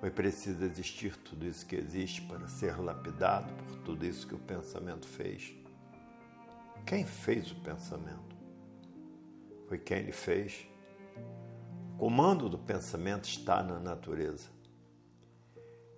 Foi 0.00 0.10
preciso 0.10 0.64
existir 0.64 1.16
tudo 1.18 1.46
isso 1.46 1.64
que 1.64 1.76
existe 1.76 2.20
para 2.22 2.48
ser 2.48 2.76
lapidado 2.76 3.52
por 3.62 3.76
tudo 3.84 4.04
isso 4.04 4.26
que 4.26 4.34
o 4.34 4.40
pensamento 4.40 5.06
fez. 5.06 5.54
Quem 6.84 7.06
fez 7.06 7.52
o 7.52 7.60
pensamento? 7.60 8.36
Foi 9.68 9.78
quem 9.78 9.98
ele 9.98 10.10
fez. 10.10 10.66
O 11.94 12.06
comando 12.06 12.48
do 12.48 12.58
pensamento 12.58 13.28
está 13.28 13.62
na 13.62 13.78
natureza. 13.78 14.58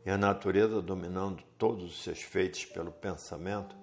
E 0.04 0.10
a 0.10 0.18
natureza, 0.18 0.82
dominando 0.82 1.42
todos 1.56 1.84
os 1.84 2.02
seus 2.02 2.20
feitos 2.20 2.64
pelo 2.64 2.90
pensamento, 2.90 3.76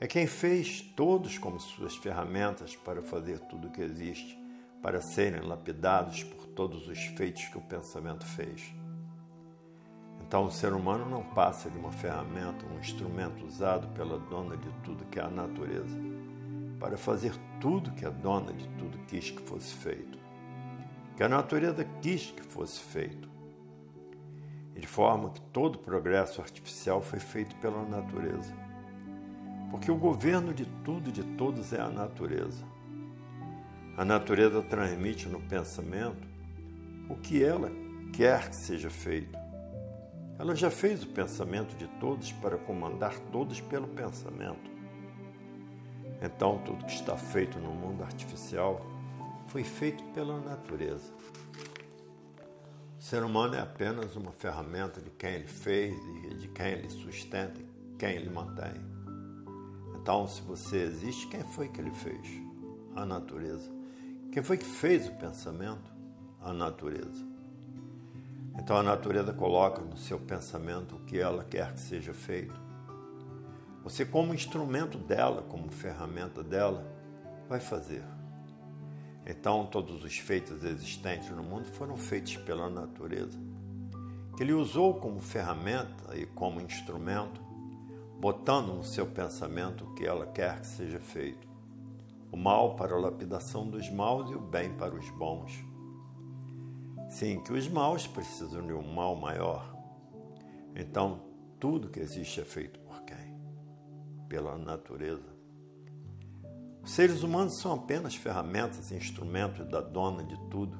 é 0.00 0.06
quem 0.06 0.26
fez 0.26 0.80
todos 0.96 1.36
como 1.36 1.60
suas 1.60 1.94
ferramentas 1.94 2.74
para 2.74 3.02
fazer 3.02 3.38
tudo 3.40 3.68
o 3.68 3.70
que 3.70 3.82
existe, 3.82 4.38
para 4.82 5.02
serem 5.02 5.42
lapidados 5.42 6.24
por 6.24 6.46
todos 6.46 6.88
os 6.88 6.98
feitos 6.98 7.44
que 7.44 7.58
o 7.58 7.60
pensamento 7.60 8.24
fez. 8.24 8.74
Então, 10.22 10.46
o 10.46 10.50
ser 10.50 10.72
humano 10.72 11.04
não 11.04 11.22
passa 11.22 11.68
de 11.68 11.76
uma 11.76 11.92
ferramenta, 11.92 12.64
um 12.64 12.78
instrumento 12.78 13.44
usado 13.44 13.88
pela 13.88 14.18
dona 14.18 14.56
de 14.56 14.70
tudo 14.82 15.04
que 15.06 15.18
é 15.18 15.22
a 15.22 15.28
natureza, 15.28 15.98
para 16.78 16.96
fazer 16.96 17.34
tudo 17.60 17.92
que 17.92 18.06
a 18.06 18.10
dona 18.10 18.54
de 18.54 18.66
tudo 18.78 18.96
quis 19.06 19.30
que 19.30 19.42
fosse 19.42 19.74
feito, 19.74 20.18
que 21.14 21.22
a 21.22 21.28
natureza 21.28 21.84
quis 22.00 22.30
que 22.30 22.42
fosse 22.42 22.80
feito. 22.80 23.28
E 24.74 24.80
de 24.80 24.86
forma 24.86 25.30
que 25.30 25.40
todo 25.40 25.78
progresso 25.78 26.40
artificial 26.40 27.02
foi 27.02 27.18
feito 27.18 27.54
pela 27.56 27.82
natureza. 27.84 28.54
Porque 29.70 29.90
o 29.90 29.96
governo 29.96 30.52
de 30.52 30.66
tudo 30.84 31.10
e 31.10 31.12
de 31.12 31.22
todos 31.22 31.72
é 31.72 31.80
a 31.80 31.88
natureza. 31.88 32.64
A 33.96 34.04
natureza 34.04 34.62
transmite 34.62 35.28
no 35.28 35.40
pensamento 35.40 36.26
o 37.08 37.16
que 37.16 37.42
ela 37.42 37.70
quer 38.12 38.48
que 38.48 38.56
seja 38.56 38.90
feito 38.90 39.40
ela 40.40 40.56
já 40.56 40.70
fez 40.70 41.02
o 41.02 41.06
pensamento 41.08 41.76
de 41.76 41.86
todos 42.00 42.32
para 42.32 42.56
comandar 42.56 43.18
todos 43.30 43.60
pelo 43.60 43.86
pensamento. 43.86 44.70
Então, 46.22 46.56
tudo 46.64 46.86
que 46.86 46.94
está 46.94 47.14
feito 47.14 47.58
no 47.58 47.72
mundo 47.72 48.02
artificial 48.02 48.80
foi 49.48 49.62
feito 49.62 50.02
pela 50.14 50.40
natureza. 50.40 51.12
Ser 53.10 53.24
humano 53.24 53.56
é 53.56 53.60
apenas 53.60 54.14
uma 54.14 54.30
ferramenta 54.30 55.00
de 55.00 55.10
quem 55.10 55.30
ele 55.30 55.48
fez 55.48 55.98
e 56.30 56.34
de 56.36 56.46
quem 56.46 56.66
ele 56.66 56.88
sustenta, 56.88 57.60
quem 57.98 58.14
ele 58.14 58.30
mantém. 58.30 58.80
Então, 59.96 60.28
se 60.28 60.40
você 60.42 60.76
existe, 60.76 61.26
quem 61.26 61.42
foi 61.42 61.66
que 61.66 61.80
ele 61.80 61.90
fez? 61.90 62.20
A 62.94 63.04
natureza. 63.04 63.68
Quem 64.30 64.44
foi 64.44 64.56
que 64.56 64.64
fez 64.64 65.08
o 65.08 65.14
pensamento? 65.14 65.90
A 66.40 66.52
natureza. 66.52 67.26
Então 68.56 68.76
a 68.76 68.82
natureza 68.84 69.32
coloca 69.32 69.82
no 69.82 69.96
seu 69.96 70.20
pensamento 70.20 70.94
o 70.94 71.00
que 71.00 71.18
ela 71.18 71.42
quer 71.42 71.72
que 71.72 71.80
seja 71.80 72.14
feito. 72.14 72.54
Você, 73.82 74.04
como 74.04 74.32
instrumento 74.32 74.96
dela, 74.96 75.42
como 75.42 75.72
ferramenta 75.72 76.44
dela, 76.44 76.86
vai 77.48 77.58
fazer. 77.58 78.04
Então 79.30 79.64
todos 79.64 80.02
os 80.02 80.18
feitos 80.18 80.64
existentes 80.64 81.30
no 81.30 81.42
mundo 81.44 81.66
foram 81.66 81.96
feitos 81.96 82.36
pela 82.38 82.68
natureza, 82.68 83.38
que 84.36 84.42
ele 84.42 84.52
usou 84.52 84.94
como 84.94 85.20
ferramenta 85.20 86.18
e 86.18 86.26
como 86.26 86.60
instrumento, 86.60 87.40
botando 88.18 88.74
no 88.74 88.82
seu 88.82 89.06
pensamento 89.06 89.84
o 89.84 89.94
que 89.94 90.04
ela 90.04 90.26
quer 90.26 90.60
que 90.60 90.66
seja 90.66 90.98
feito. 90.98 91.48
O 92.32 92.36
mal 92.36 92.74
para 92.74 92.94
a 92.94 92.98
lapidação 92.98 93.68
dos 93.68 93.88
maus 93.88 94.28
e 94.30 94.34
o 94.34 94.40
bem 94.40 94.72
para 94.74 94.94
os 94.94 95.08
bons 95.10 95.70
Sim, 97.08 97.40
que 97.40 97.52
os 97.52 97.68
maus 97.68 98.06
precisam 98.06 98.64
de 98.64 98.72
um 98.72 98.82
mal 98.82 99.16
maior. 99.16 99.76
Então, 100.76 101.20
tudo 101.58 101.88
que 101.88 101.98
existe 101.98 102.40
é 102.40 102.44
feito 102.44 102.78
por 102.80 103.02
quem? 103.02 103.36
Pela 104.28 104.56
natureza. 104.56 105.29
Seres 106.90 107.22
humanos 107.22 107.60
são 107.60 107.72
apenas 107.72 108.16
ferramentas 108.16 108.90
e 108.90 108.96
instrumentos 108.96 109.64
da 109.68 109.80
dona 109.80 110.24
de 110.24 110.36
tudo, 110.50 110.76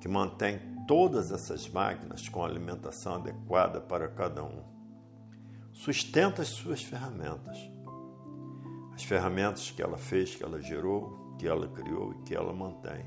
que 0.00 0.08
mantém 0.08 0.58
todas 0.88 1.30
essas 1.30 1.68
máquinas 1.68 2.28
com 2.28 2.44
alimentação 2.44 3.14
adequada 3.14 3.80
para 3.80 4.08
cada 4.08 4.42
um. 4.42 4.64
Sustenta 5.72 6.42
as 6.42 6.48
suas 6.48 6.82
ferramentas. 6.82 7.56
As 8.92 9.04
ferramentas 9.04 9.70
que 9.70 9.80
ela 9.80 9.96
fez, 9.96 10.34
que 10.34 10.42
ela 10.42 10.60
gerou, 10.60 11.36
que 11.38 11.46
ela 11.46 11.68
criou 11.68 12.12
e 12.12 12.22
que 12.24 12.34
ela 12.34 12.52
mantém. 12.52 13.06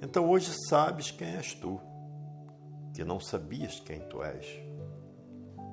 Então 0.00 0.30
hoje 0.30 0.54
sabes 0.68 1.10
quem 1.10 1.34
és 1.34 1.52
tu, 1.54 1.80
que 2.94 3.02
não 3.02 3.18
sabias 3.18 3.80
quem 3.80 4.08
tu 4.08 4.22
és. 4.22 4.46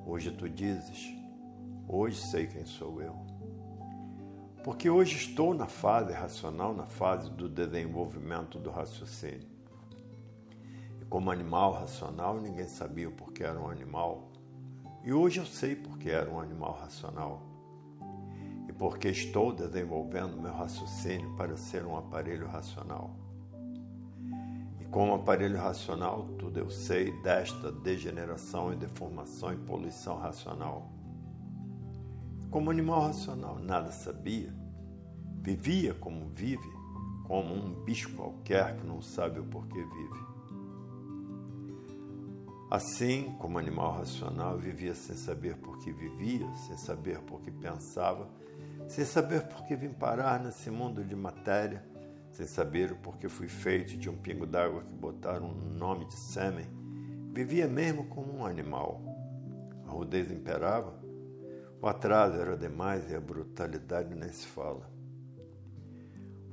Hoje 0.07 0.31
tu 0.31 0.49
dizes: 0.49 1.05
Hoje 1.87 2.19
sei 2.31 2.47
quem 2.47 2.65
sou 2.65 2.99
eu. 2.99 3.34
Porque 4.65 4.89
hoje 4.89 5.15
estou 5.15 5.53
na 5.53 5.67
fase 5.67 6.11
racional, 6.11 6.73
na 6.73 6.87
fase 6.87 7.29
do 7.29 7.47
desenvolvimento 7.47 8.57
do 8.57 8.71
raciocínio. 8.71 9.47
E 10.99 11.05
como 11.05 11.29
animal 11.29 11.71
racional, 11.73 12.41
ninguém 12.41 12.67
sabia 12.67 13.11
porque 13.11 13.43
era 13.43 13.59
um 13.59 13.69
animal. 13.69 14.31
E 15.03 15.13
hoje 15.13 15.39
eu 15.39 15.45
sei 15.45 15.75
porque 15.75 16.09
era 16.09 16.31
um 16.31 16.39
animal 16.39 16.79
racional. 16.81 17.43
E 18.67 18.73
porque 18.73 19.09
estou 19.09 19.53
desenvolvendo 19.53 20.41
meu 20.41 20.51
raciocínio 20.51 21.35
para 21.35 21.55
ser 21.57 21.85
um 21.85 21.95
aparelho 21.95 22.47
racional. 22.47 23.11
Como 24.89 25.13
aparelho 25.13 25.59
racional, 25.59 26.23
tudo 26.39 26.57
eu 26.57 26.71
sei 26.71 27.11
desta 27.21 27.71
degeneração 27.71 28.73
e 28.73 28.75
deformação 28.75 29.53
e 29.53 29.57
poluição 29.57 30.17
racional. 30.17 30.94
Como 32.55 32.71
animal 32.71 33.07
racional, 33.07 33.59
nada 33.59 33.91
sabia, 33.91 34.49
vivia 35.41 35.93
como 35.93 36.29
vive, 36.29 36.71
como 37.27 37.53
um 37.53 37.83
bicho 37.83 38.15
qualquer 38.15 38.77
que 38.77 38.87
não 38.87 39.01
sabe 39.01 39.41
o 39.41 39.43
porquê 39.43 39.83
vive. 39.83 40.25
Assim, 42.71 43.35
como 43.39 43.59
animal 43.59 43.97
racional, 43.97 44.57
vivia 44.57 44.95
sem 44.95 45.17
saber 45.17 45.57
por 45.57 45.79
que 45.79 45.91
vivia, 45.91 46.47
sem 46.65 46.77
saber 46.77 47.19
por 47.23 47.41
que 47.41 47.51
pensava, 47.51 48.29
sem 48.87 49.03
saber 49.03 49.49
por 49.49 49.65
que 49.65 49.75
vim 49.75 49.89
parar 49.89 50.39
nesse 50.41 50.71
mundo 50.71 51.03
de 51.03 51.13
matéria 51.13 51.85
sem 52.31 52.47
saber 52.47 52.93
o 52.93 52.95
porquê 52.95 53.27
fui 53.27 53.49
feito 53.49 53.97
de 53.97 54.09
um 54.09 54.15
pingo 54.15 54.45
d'água 54.45 54.81
que 54.81 54.93
botaram 54.93 55.47
um 55.47 55.73
nome 55.73 56.05
de 56.05 56.15
sêmen, 56.15 56.67
vivia 57.33 57.67
mesmo 57.67 58.05
como 58.05 58.33
um 58.33 58.45
animal. 58.45 59.01
A 59.85 59.91
rudez 59.91 60.31
imperava, 60.31 61.03
o 61.81 61.87
atraso 61.87 62.35
era 62.35 62.57
demais 62.57 63.09
e 63.09 63.15
a 63.15 63.19
brutalidade 63.19 64.13
nem 64.15 64.31
se 64.31 64.47
fala. 64.47 64.89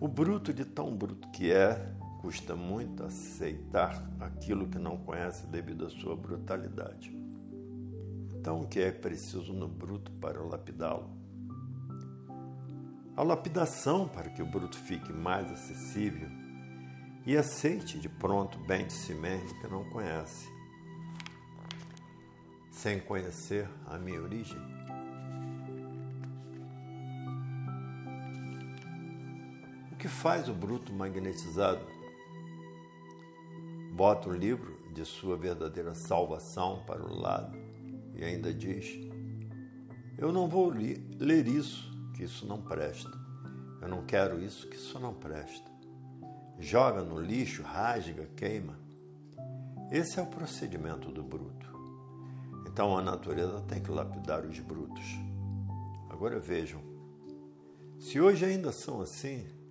O 0.00 0.08
bruto 0.08 0.52
de 0.52 0.64
tão 0.64 0.94
bruto 0.96 1.30
que 1.30 1.52
é, 1.52 1.94
custa 2.20 2.54
muito 2.54 3.04
aceitar 3.04 4.04
aquilo 4.20 4.68
que 4.68 4.78
não 4.78 4.96
conhece 4.96 5.46
devido 5.46 5.86
à 5.86 5.90
sua 5.90 6.16
brutalidade. 6.16 7.16
Então, 8.34 8.60
o 8.60 8.66
que 8.66 8.80
é 8.80 8.90
preciso 8.90 9.52
no 9.52 9.68
bruto 9.68 10.10
para 10.12 10.40
lapidá-lo? 10.42 11.22
a 13.16 13.22
lapidação 13.22 14.08
para 14.08 14.30
que 14.30 14.42
o 14.42 14.46
bruto 14.46 14.78
fique 14.78 15.12
mais 15.12 15.50
acessível 15.52 16.28
e 17.26 17.36
aceite 17.36 17.98
de 17.98 18.08
pronto 18.08 18.58
bem 18.60 18.86
de 18.86 18.92
si 18.92 19.14
mesmo 19.14 19.60
que 19.60 19.68
não 19.68 19.84
conhece, 19.90 20.50
sem 22.70 22.98
conhecer 23.00 23.68
a 23.86 23.98
minha 23.98 24.20
origem. 24.20 24.58
Que 30.02 30.08
faz 30.08 30.48
o 30.48 30.52
bruto 30.52 30.92
magnetizado? 30.92 31.86
Bota 33.92 34.28
o 34.28 34.34
livro 34.34 34.76
de 34.92 35.04
sua 35.04 35.36
verdadeira 35.36 35.94
salvação 35.94 36.82
para 36.84 37.00
o 37.06 37.16
lado 37.16 37.56
e 38.16 38.24
ainda 38.24 38.52
diz: 38.52 38.98
Eu 40.18 40.32
não 40.32 40.48
vou 40.48 40.70
ler 40.70 41.46
isso 41.46 41.88
que 42.16 42.24
isso 42.24 42.44
não 42.44 42.60
presta. 42.60 43.12
Eu 43.80 43.86
não 43.86 44.04
quero 44.04 44.42
isso, 44.42 44.68
que 44.68 44.74
isso 44.74 44.98
não 44.98 45.14
presta. 45.14 45.70
Joga 46.58 47.04
no 47.04 47.20
lixo, 47.20 47.62
rasga, 47.62 48.26
queima. 48.34 48.76
Esse 49.88 50.18
é 50.18 50.22
o 50.22 50.26
procedimento 50.26 51.12
do 51.12 51.22
bruto. 51.22 51.70
Então 52.66 52.98
a 52.98 53.02
natureza 53.02 53.60
tem 53.68 53.80
que 53.80 53.90
lapidar 53.92 54.44
os 54.44 54.58
brutos. 54.58 55.04
Agora 56.10 56.40
vejam, 56.40 56.80
se 58.00 58.20
hoje 58.20 58.44
ainda 58.44 58.72
são 58.72 59.00
assim, 59.00 59.61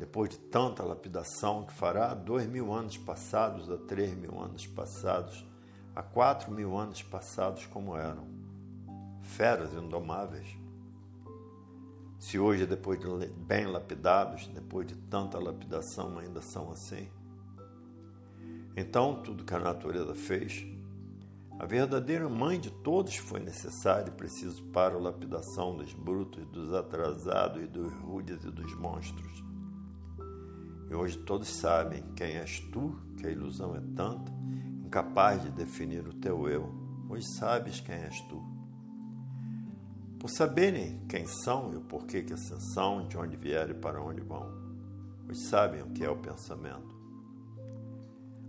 depois 0.00 0.30
de 0.30 0.38
tanta 0.38 0.82
lapidação 0.82 1.62
que 1.66 1.74
fará 1.74 2.14
dois 2.14 2.46
mil 2.46 2.72
anos 2.72 2.96
passados, 2.96 3.70
a 3.70 3.76
três 3.76 4.14
mil 4.14 4.40
anos 4.40 4.66
passados, 4.66 5.46
a 5.94 6.02
quatro 6.02 6.50
mil 6.50 6.74
anos 6.74 7.02
passados 7.02 7.66
como 7.66 7.94
eram, 7.94 8.26
feras 9.20 9.74
indomáveis. 9.74 10.56
Se 12.18 12.38
hoje, 12.38 12.64
depois 12.64 12.98
de 12.98 13.26
bem 13.26 13.66
lapidados, 13.66 14.46
depois 14.46 14.86
de 14.86 14.94
tanta 14.94 15.38
lapidação, 15.38 16.18
ainda 16.18 16.40
são 16.40 16.72
assim, 16.72 17.06
então 18.74 19.22
tudo 19.22 19.44
que 19.44 19.54
a 19.54 19.60
natureza 19.60 20.14
fez, 20.14 20.66
a 21.58 21.66
verdadeira 21.66 22.26
mãe 22.26 22.58
de 22.58 22.70
todos 22.70 23.16
foi 23.16 23.40
necessária 23.40 24.08
e 24.08 24.16
preciso 24.16 24.62
para 24.68 24.94
a 24.94 24.98
lapidação 24.98 25.76
dos 25.76 25.92
brutos, 25.92 26.46
dos 26.46 26.72
atrasados 26.72 27.62
e 27.62 27.66
dos 27.66 27.92
rudes 27.96 28.42
e 28.44 28.50
dos 28.50 28.74
monstros. 28.74 29.49
E 30.90 30.94
hoje 30.94 31.16
todos 31.18 31.48
sabem 31.48 32.02
quem 32.16 32.36
és 32.36 32.58
tu, 32.72 33.00
que 33.16 33.24
a 33.24 33.30
ilusão 33.30 33.76
é 33.76 33.80
tanta, 33.94 34.32
incapaz 34.84 35.40
de 35.40 35.50
definir 35.52 36.04
o 36.08 36.12
teu 36.12 36.48
eu. 36.48 36.68
Hoje 37.08 37.26
sabes 37.38 37.78
quem 37.78 37.94
és 37.94 38.20
tu. 38.22 38.42
Por 40.18 40.28
saberem 40.28 41.06
quem 41.08 41.28
são 41.28 41.72
e 41.72 41.76
o 41.76 41.80
porquê 41.80 42.22
que 42.22 42.32
assim 42.32 42.58
são, 42.74 43.06
de 43.06 43.16
onde 43.16 43.36
vieram 43.36 43.70
e 43.70 43.78
para 43.78 44.02
onde 44.02 44.20
vão. 44.20 44.52
Hoje 45.28 45.40
sabem 45.48 45.80
o 45.80 45.90
que 45.90 46.04
é 46.04 46.10
o 46.10 46.16
pensamento. 46.16 46.98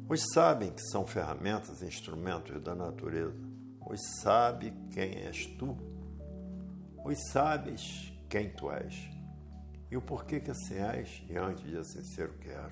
Hoje 0.09 0.23
sabem 0.33 0.71
que 0.71 0.81
são 0.81 1.05
ferramentas 1.05 1.83
e 1.83 1.85
instrumentos 1.85 2.59
da 2.63 2.73
natureza. 2.73 3.37
Hoje 3.85 4.01
sabe 4.19 4.73
quem 4.89 5.15
és 5.25 5.45
tu. 5.57 5.77
Hoje 7.05 7.21
sabes 7.31 8.11
quem 8.27 8.49
tu 8.49 8.71
és. 8.71 9.10
E 9.91 9.97
o 9.97 10.01
porquê 10.01 10.39
que 10.39 10.49
és 10.49 11.21
e 11.29 11.37
antes 11.37 11.69
de 11.69 11.77
assim 11.77 12.01
ser 12.01 12.29
o 12.29 12.33
que 12.33 12.47
era. 12.47 12.71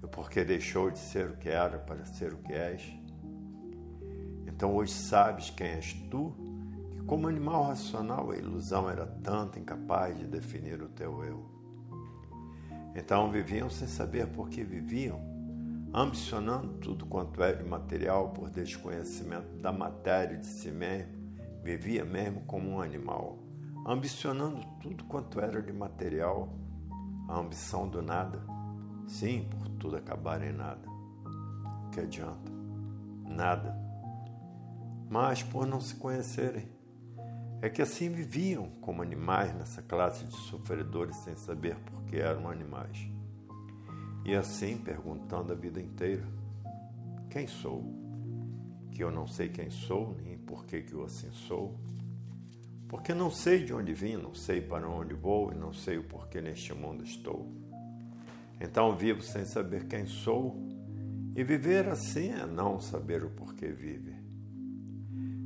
E 0.00 0.04
o 0.04 0.08
porquê 0.08 0.44
deixou 0.44 0.88
de 0.88 1.00
ser 1.00 1.28
o 1.28 1.36
que 1.36 1.48
era 1.48 1.78
para 1.78 2.04
ser 2.04 2.32
o 2.32 2.38
que 2.38 2.52
és. 2.52 2.80
Então 4.46 4.72
hoje 4.74 4.92
sabes 4.92 5.50
quem 5.50 5.66
és 5.66 5.92
tu, 6.08 6.32
que 6.92 7.02
como 7.02 7.26
animal 7.26 7.64
racional 7.64 8.30
a 8.30 8.36
ilusão 8.36 8.88
era 8.88 9.04
tanta 9.04 9.58
incapaz 9.58 10.16
de 10.16 10.26
definir 10.26 10.80
o 10.80 10.88
teu 10.88 11.24
eu. 11.24 11.44
Então 12.94 13.28
viviam 13.28 13.68
sem 13.68 13.88
saber 13.88 14.28
por 14.28 14.48
que 14.48 14.62
viviam 14.62 15.20
ambicionando 15.92 16.74
tudo 16.74 17.04
quanto 17.04 17.42
era 17.42 17.56
de 17.56 17.68
material 17.68 18.30
por 18.30 18.48
desconhecimento 18.48 19.56
da 19.56 19.72
matéria 19.72 20.36
de 20.36 20.46
si 20.46 20.70
mesmo, 20.70 21.12
vivia 21.64 22.04
mesmo 22.04 22.42
como 22.42 22.70
um 22.70 22.80
animal, 22.80 23.39
ambicionando 23.86 24.60
tudo 24.80 25.04
quanto 25.04 25.40
era 25.40 25.62
de 25.62 25.72
material, 25.72 26.48
a 27.28 27.38
ambição 27.38 27.88
do 27.88 28.02
nada, 28.02 28.42
sim, 29.06 29.48
por 29.50 29.68
tudo 29.68 29.96
acabar 29.96 30.42
em 30.42 30.52
nada. 30.52 30.88
Que 31.92 32.00
adianta? 32.00 32.52
Nada. 33.24 33.76
Mas 35.08 35.42
por 35.42 35.66
não 35.66 35.80
se 35.80 35.96
conhecerem, 35.96 36.68
é 37.62 37.68
que 37.68 37.82
assim 37.82 38.08
viviam 38.08 38.70
como 38.80 39.02
animais 39.02 39.54
nessa 39.54 39.82
classe 39.82 40.24
de 40.24 40.34
sofredores 40.34 41.16
sem 41.16 41.36
saber 41.36 41.76
por 41.76 42.02
que 42.04 42.16
eram 42.16 42.48
animais. 42.48 43.10
E 44.24 44.34
assim 44.34 44.78
perguntando 44.78 45.52
a 45.52 45.56
vida 45.56 45.80
inteira: 45.80 46.26
Quem 47.28 47.46
sou? 47.46 47.84
Que 48.92 49.02
eu 49.02 49.10
não 49.10 49.26
sei 49.26 49.48
quem 49.48 49.70
sou, 49.70 50.16
nem 50.22 50.38
por 50.38 50.64
que, 50.64 50.82
que 50.82 50.92
eu 50.92 51.04
assim 51.04 51.30
sou. 51.32 51.78
Porque 52.90 53.14
não 53.14 53.30
sei 53.30 53.62
de 53.62 53.72
onde 53.72 53.94
vim, 53.94 54.16
não 54.16 54.34
sei 54.34 54.60
para 54.60 54.88
onde 54.88 55.14
vou 55.14 55.52
e 55.52 55.54
não 55.54 55.72
sei 55.72 55.96
o 55.96 56.02
porquê 56.02 56.40
neste 56.40 56.74
mundo 56.74 57.04
estou. 57.04 57.48
Então 58.60 58.96
vivo 58.96 59.22
sem 59.22 59.44
saber 59.44 59.86
quem 59.86 60.06
sou, 60.06 60.60
e 61.36 61.44
viver 61.44 61.88
assim 61.88 62.32
é 62.32 62.44
não 62.44 62.80
saber 62.80 63.22
o 63.22 63.30
porquê 63.30 63.68
vive. 63.68 64.12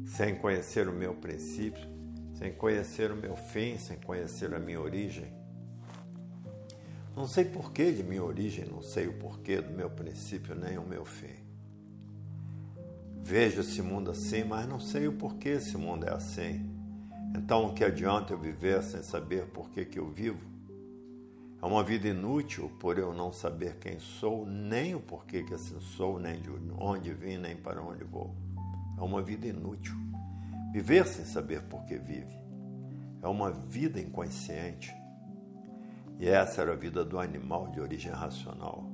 Sem 0.07 0.37
conhecer 0.37 0.89
o 0.89 0.93
meu 0.93 1.17
princípio, 1.17 1.87
sem 2.33 2.51
conhecer 2.51 3.13
o 3.13 3.17
meu 3.17 3.37
fim, 3.37 3.77
sem 3.77 3.99
conhecer 3.99 4.55
a 4.55 4.59
minha 4.59 4.81
origem, 4.81 5.31
não 7.15 7.29
sei 7.29 7.45
porquê 7.45 7.93
de 7.93 8.03
minha 8.03 8.25
origem, 8.25 8.65
não 8.65 8.81
sei 8.81 9.07
o 9.07 9.19
porquê 9.19 9.61
do 9.61 9.71
meu 9.71 9.91
princípio 9.91 10.55
nem 10.55 10.79
o 10.79 10.83
meu 10.83 11.05
fim. 11.05 11.45
Vejo 13.23 13.61
esse 13.61 13.83
mundo 13.83 14.11
assim, 14.11 14.45
mas 14.45 14.67
não 14.67 14.81
sei 14.81 15.09
o 15.09 15.13
porquê 15.13 15.51
esse 15.51 15.77
mundo 15.77 16.07
é 16.07 16.11
assim. 16.15 16.74
Então, 17.37 17.67
o 17.67 17.75
que 17.75 17.85
adianta 17.85 18.33
eu 18.33 18.39
viver 18.39 18.83
sem 18.83 19.03
saber 19.03 19.47
por 19.47 19.69
que, 19.71 19.85
que 19.85 19.99
eu 19.99 20.09
vivo? 20.09 20.55
É 21.61 21.67
uma 21.67 21.83
vida 21.83 22.07
inútil 22.07 22.71
por 22.79 22.99
eu 22.99 23.13
não 23.13 23.33
saber 23.33 23.79
quem 23.79 23.99
sou, 23.99 24.47
nem 24.47 24.95
o 24.95 25.01
porquê 25.01 25.43
que 25.43 25.55
assim 25.55 25.81
sou, 25.81 26.19
nem 26.21 26.41
de 26.41 26.51
onde 26.79 27.13
vim, 27.13 27.39
nem 27.39 27.57
para 27.57 27.83
onde 27.83 28.05
vou. 28.05 28.37
É 28.97 29.01
uma 29.01 29.21
vida 29.21 29.47
inútil. 29.47 29.95
Viver 30.73 31.07
sem 31.07 31.25
saber 31.25 31.63
por 31.63 31.85
que 31.85 31.99
vive. 31.99 32.39
É 33.23 33.27
uma 33.27 33.51
vida 33.51 33.99
inconsciente. 33.99 34.95
E 36.19 36.29
essa 36.29 36.61
era 36.61 36.75
a 36.75 36.77
vida 36.77 37.05
do 37.05 37.19
animal 37.19 37.69
de 37.69 37.81
origem 37.81 38.13
racional, 38.13 38.85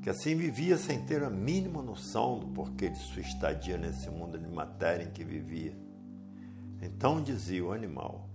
que 0.00 0.10
assim 0.10 0.36
vivia 0.36 0.76
sem 0.76 1.04
ter 1.04 1.22
a 1.24 1.30
mínima 1.30 1.82
noção 1.82 2.38
do 2.38 2.46
porquê 2.48 2.88
de 2.88 2.98
sua 2.98 3.22
estadia 3.22 3.76
nesse 3.76 4.08
mundo 4.10 4.38
de 4.38 4.48
matéria 4.48 5.04
em 5.04 5.10
que 5.10 5.24
vivia. 5.24 5.76
Então 6.82 7.22
dizia 7.22 7.64
o 7.64 7.72
animal: 7.72 8.28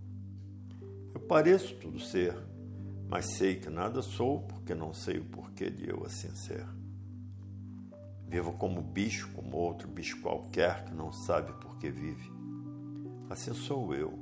Eu 1.13 1.19
pareço 1.19 1.75
tudo 1.75 1.99
ser, 1.99 2.35
mas 3.07 3.37
sei 3.37 3.57
que 3.57 3.69
nada 3.69 4.01
sou 4.01 4.41
porque 4.41 4.73
não 4.73 4.93
sei 4.93 5.19
o 5.19 5.25
porquê 5.25 5.69
de 5.69 5.87
eu 5.87 6.03
assim 6.05 6.33
ser. 6.35 6.65
Vivo 8.27 8.53
como 8.53 8.81
bicho, 8.81 9.29
como 9.33 9.55
outro 9.55 9.87
bicho 9.87 10.19
qualquer 10.21 10.85
que 10.85 10.93
não 10.93 11.11
sabe 11.11 11.53
por 11.61 11.77
que 11.77 11.91
vive. 11.91 12.31
Assim 13.29 13.53
sou 13.53 13.93
eu. 13.93 14.17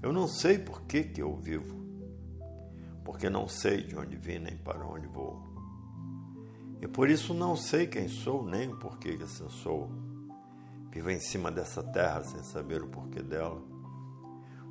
Eu 0.00 0.12
não 0.12 0.28
sei 0.28 0.58
por 0.58 0.82
que, 0.82 1.02
que 1.02 1.20
eu 1.20 1.34
vivo 1.36 1.78
porque 3.08 3.30
não 3.30 3.48
sei 3.48 3.82
de 3.84 3.96
onde 3.96 4.16
vim 4.16 4.38
nem 4.38 4.54
para 4.54 4.86
onde 4.86 5.06
vou. 5.06 5.42
E 6.78 6.86
por 6.86 7.08
isso 7.08 7.32
não 7.32 7.56
sei 7.56 7.86
quem 7.86 8.06
sou 8.06 8.44
nem 8.44 8.68
o 8.68 8.76
porquê 8.76 9.16
que 9.16 9.22
assim 9.22 9.48
sou. 9.48 9.90
Vivo 10.98 11.12
em 11.12 11.20
cima 11.20 11.48
dessa 11.48 11.80
terra 11.80 12.24
sem 12.24 12.42
saber 12.42 12.82
o 12.82 12.88
porquê 12.88 13.22
dela. 13.22 13.62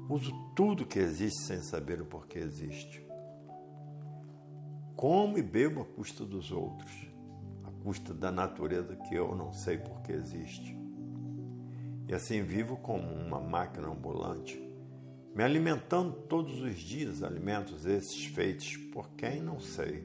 Uso 0.10 0.34
tudo 0.54 0.86
que 0.86 1.00
existe 1.00 1.42
sem 1.44 1.62
saber 1.62 2.02
o 2.02 2.06
porquê 2.06 2.40
existe. 2.40 3.02
Como 4.94 5.38
e 5.38 5.42
bebo 5.42 5.84
a 5.84 5.86
custa 5.86 6.26
dos 6.26 6.52
outros, 6.52 6.92
a 7.64 7.72
custa 7.82 8.14
da 8.14 8.30
natureza 8.30 8.94
que 8.94 9.16
eu 9.16 9.34
não 9.38 9.54
sei 9.54 9.78
porquê 9.78 10.12
existe. 10.12 10.78
E 12.10 12.14
assim 12.14 12.44
vivo 12.44 12.76
como 12.76 13.10
uma 13.10 13.40
máquina 13.40 13.88
ambulante 13.88 14.62
me 15.34 15.46
alimentando 15.46 16.12
todos 16.12 16.62
os 16.62 16.78
dias, 16.78 17.24
alimentos 17.24 17.86
esses 17.86 18.26
feitos 18.26 18.76
por 18.92 19.08
quem 19.12 19.42
não 19.42 19.62
sei. 19.62 20.04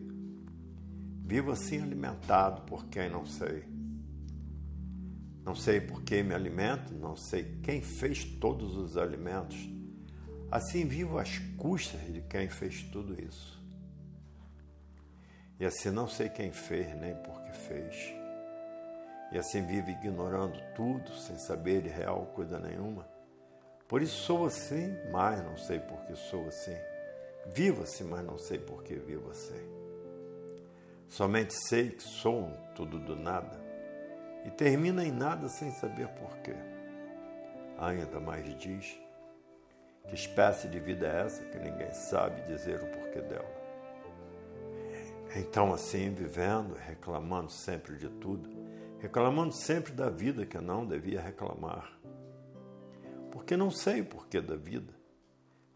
Vivo 1.24 1.50
assim 1.50 1.82
alimentado 1.82 2.62
por 2.62 2.86
quem 2.86 3.10
não 3.10 3.26
sei. 3.26 3.71
Não 5.44 5.54
sei 5.54 5.80
por 5.80 6.02
que 6.02 6.22
me 6.22 6.34
alimento, 6.34 6.94
não 6.94 7.16
sei 7.16 7.58
quem 7.62 7.82
fez 7.82 8.24
todos 8.24 8.76
os 8.76 8.96
alimentos. 8.96 9.68
Assim 10.50 10.86
vivo 10.86 11.18
às 11.18 11.38
custas 11.56 12.00
de 12.12 12.20
quem 12.22 12.48
fez 12.48 12.82
tudo 12.84 13.20
isso. 13.20 13.60
E 15.58 15.64
assim 15.64 15.90
não 15.90 16.08
sei 16.08 16.28
quem 16.28 16.52
fez 16.52 16.94
nem 17.00 17.14
por 17.16 17.42
que 17.42 17.52
fez. 17.52 18.14
E 19.32 19.38
assim 19.38 19.66
vivo 19.66 19.90
ignorando 19.90 20.60
tudo, 20.74 21.12
sem 21.16 21.38
saber 21.38 21.82
de 21.82 21.88
real 21.88 22.26
coisa 22.34 22.58
nenhuma 22.58 23.12
por 23.92 24.00
isso 24.00 24.22
sou 24.22 24.46
assim, 24.46 24.96
mas 25.10 25.44
não 25.44 25.54
sei 25.58 25.78
por 25.78 26.00
que 26.06 26.16
sou 26.16 26.48
assim. 26.48 26.74
Vivo 27.54 27.82
assim, 27.82 28.04
mas 28.04 28.24
não 28.24 28.38
sei 28.38 28.58
por 28.58 28.82
que 28.82 28.94
vivo 28.94 29.30
assim. 29.30 29.60
Somente 31.10 31.52
sei 31.68 31.90
que 31.90 32.02
sou 32.02 32.44
um 32.44 32.56
tudo 32.74 32.98
do 32.98 33.14
nada 33.14 33.60
e 34.44 34.50
termina 34.50 35.04
em 35.04 35.12
nada 35.12 35.48
sem 35.48 35.70
saber 35.70 36.08
porquê. 36.08 36.54
Ainda 37.78 38.20
mais 38.20 38.44
diz 38.58 39.00
que 40.08 40.14
espécie 40.14 40.68
de 40.68 40.78
vida 40.80 41.06
é 41.06 41.24
essa 41.24 41.44
que 41.44 41.58
ninguém 41.58 41.92
sabe 41.92 42.42
dizer 42.42 42.82
o 42.82 42.86
porquê 42.86 43.20
dela. 43.20 43.62
Então, 45.34 45.72
assim, 45.72 46.12
vivendo, 46.12 46.74
reclamando 46.74 47.50
sempre 47.50 47.96
de 47.96 48.08
tudo, 48.08 48.50
reclamando 48.98 49.52
sempre 49.52 49.92
da 49.92 50.10
vida 50.10 50.44
que 50.44 50.58
não 50.58 50.86
devia 50.86 51.20
reclamar, 51.20 51.90
porque 53.30 53.56
não 53.56 53.70
sei 53.70 54.02
o 54.02 54.06
porquê 54.06 54.40
da 54.40 54.56
vida, 54.56 54.92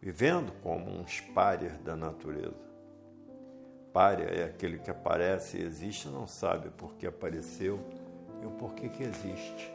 vivendo 0.00 0.52
como 0.62 0.90
uns 0.90 1.20
párias 1.20 1.79
da 1.79 1.96
natureza. 1.96 2.66
párea 3.92 4.26
é 4.26 4.44
aquele 4.44 4.79
que 4.79 4.90
aparece 4.90 5.57
e 5.57 5.62
existe 5.62 6.07
não 6.09 6.26
sabe 6.26 6.68
por 6.70 6.94
que 6.96 7.07
apareceu 7.07 7.81
e 8.46 8.48
o 8.48 8.50
porquê 8.52 8.88
que 8.88 9.02
existe. 9.02 9.72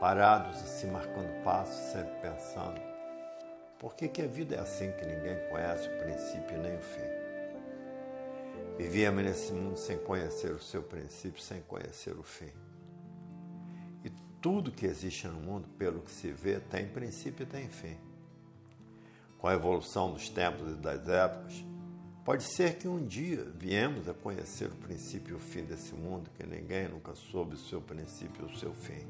Parados 0.00 0.56
assim, 0.56 0.90
marcando 0.90 1.42
passos, 1.44 1.76
sempre 1.92 2.14
pensando, 2.20 2.80
por 3.78 3.94
que, 3.94 4.08
que 4.08 4.22
a 4.22 4.26
vida 4.26 4.56
é 4.56 4.58
assim 4.58 4.90
que 4.92 5.04
ninguém 5.04 5.36
conhece 5.50 5.88
o 5.88 5.98
princípio 5.98 6.58
nem 6.58 6.76
o 6.76 6.80
fim? 6.80 7.22
Vivíamos 8.78 9.22
nesse 9.22 9.52
mundo 9.52 9.76
sem 9.76 9.98
conhecer 9.98 10.50
o 10.50 10.60
seu 10.60 10.82
princípio, 10.82 11.40
sem 11.42 11.60
conhecer 11.62 12.16
o 12.16 12.22
fim. 12.22 12.50
E 14.04 14.10
tudo 14.40 14.72
que 14.72 14.86
existe 14.86 15.28
no 15.28 15.40
mundo, 15.40 15.68
pelo 15.78 16.00
que 16.00 16.10
se 16.10 16.32
vê, 16.32 16.58
tem 16.58 16.88
princípio 16.88 17.44
e 17.44 17.46
tem 17.46 17.68
fim. 17.68 17.96
Com 19.38 19.46
a 19.46 19.54
evolução 19.54 20.12
dos 20.12 20.28
tempos 20.28 20.72
e 20.72 20.76
das 20.76 21.08
épocas, 21.08 21.64
pode 22.24 22.44
ser 22.44 22.76
que 22.76 22.88
um 22.88 23.04
dia 23.04 23.46
viemos 23.54 24.08
a 24.08 24.14
conhecer 24.14 24.66
o 24.66 24.76
princípio 24.76 25.32
e 25.32 25.36
o 25.36 25.40
fim 25.40 25.64
desse 25.64 25.94
mundo, 25.94 26.30
que 26.36 26.46
ninguém 26.46 26.88
nunca 26.88 27.14
soube 27.14 27.54
o 27.54 27.58
seu 27.58 27.80
princípio 27.80 28.46
e 28.46 28.52
o 28.52 28.58
seu 28.58 28.72
fim. 28.72 29.06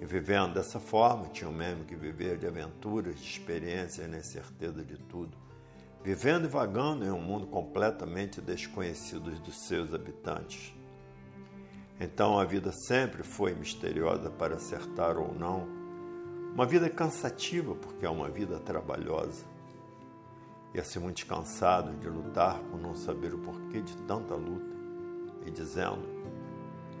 E 0.00 0.04
vivendo 0.04 0.54
dessa 0.54 0.80
forma, 0.80 1.28
tinham 1.28 1.52
mesmo 1.52 1.84
que 1.84 1.94
viver 1.94 2.38
de 2.38 2.46
aventuras, 2.46 3.20
de 3.20 3.22
experiências 3.22 4.10
na 4.10 4.22
certeza 4.22 4.84
de 4.84 4.98
tudo 4.98 5.36
vivendo 6.02 6.46
e 6.46 6.48
vagando 6.48 7.04
em 7.04 7.10
um 7.10 7.20
mundo 7.20 7.46
completamente 7.46 8.40
desconhecido 8.40 9.30
dos 9.40 9.66
seus 9.66 9.94
habitantes. 9.94 10.74
Então 12.00 12.38
a 12.38 12.44
vida 12.44 12.72
sempre 12.72 13.22
foi 13.22 13.54
misteriosa 13.54 14.28
para 14.28 14.56
acertar 14.56 15.16
ou 15.16 15.32
não, 15.32 15.68
uma 16.52 16.66
vida 16.66 16.90
cansativa 16.90 17.74
porque 17.74 18.04
é 18.04 18.10
uma 18.10 18.28
vida 18.28 18.58
trabalhosa. 18.58 19.51
E 20.74 20.80
assim 20.80 20.98
muito 20.98 21.26
cansado 21.26 21.94
de 21.98 22.08
lutar 22.08 22.58
por 22.70 22.80
não 22.80 22.94
saber 22.94 23.34
o 23.34 23.38
porquê 23.38 23.80
de 23.82 23.96
tanta 23.98 24.34
luta 24.34 24.74
e 25.46 25.50
dizendo: 25.50 26.02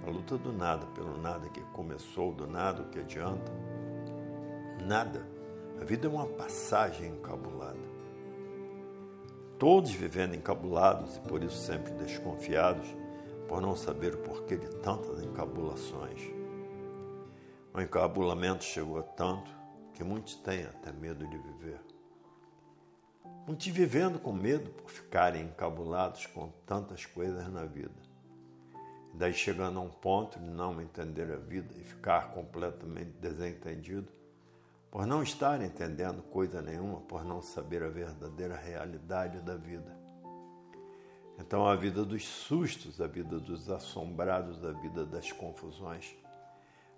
a 0.06 0.10
luta 0.10 0.36
do 0.36 0.52
nada 0.52 0.86
pelo 0.94 1.16
nada 1.20 1.48
que 1.48 1.60
começou, 1.72 2.32
do 2.32 2.46
nada 2.46 2.82
o 2.82 2.88
que 2.88 3.00
adianta. 3.00 3.52
Nada. 4.86 5.26
A 5.80 5.84
vida 5.84 6.06
é 6.06 6.10
uma 6.10 6.26
passagem 6.26 7.10
encabulada 7.10 7.92
todos 9.62 9.92
vivendo 9.92 10.34
encabulados 10.34 11.18
e 11.18 11.20
por 11.20 11.40
isso 11.40 11.56
sempre 11.56 11.92
desconfiados, 11.92 12.84
por 13.46 13.60
não 13.60 13.76
saber 13.76 14.12
o 14.12 14.18
porquê 14.18 14.56
de 14.56 14.66
tantas 14.78 15.22
encabulações. 15.22 16.20
O 17.72 17.80
encabulamento 17.80 18.64
chegou 18.64 18.98
a 18.98 19.04
tanto 19.04 19.48
que 19.94 20.02
muitos 20.02 20.34
têm 20.34 20.64
até 20.64 20.90
medo 20.90 21.24
de 21.28 21.38
viver. 21.38 21.91
Muitos 23.46 23.66
vivendo 23.66 24.20
com 24.20 24.32
medo 24.32 24.70
por 24.70 24.88
ficarem 24.88 25.46
encabulados 25.46 26.26
com 26.26 26.52
tantas 26.64 27.04
coisas 27.04 27.48
na 27.52 27.64
vida. 27.64 27.90
Daí 29.14 29.32
chegando 29.34 29.78
a 29.78 29.82
um 29.82 29.90
ponto 29.90 30.38
de 30.38 30.48
não 30.48 30.80
entender 30.80 31.30
a 31.32 31.36
vida 31.36 31.74
e 31.76 31.84
ficar 31.84 32.32
completamente 32.32 33.10
desentendido, 33.20 34.08
por 34.90 35.06
não 35.06 35.22
estar 35.22 35.60
entendendo 35.60 36.22
coisa 36.22 36.62
nenhuma, 36.62 37.00
por 37.00 37.24
não 37.24 37.42
saber 37.42 37.82
a 37.82 37.88
verdadeira 37.88 38.56
realidade 38.56 39.40
da 39.40 39.56
vida. 39.56 40.02
Então, 41.38 41.66
a 41.66 41.74
vida 41.74 42.04
dos 42.04 42.24
sustos, 42.24 43.00
a 43.00 43.06
vida 43.06 43.40
dos 43.40 43.68
assombrados, 43.68 44.64
a 44.64 44.70
vida 44.72 45.04
das 45.04 45.32
confusões, 45.32 46.14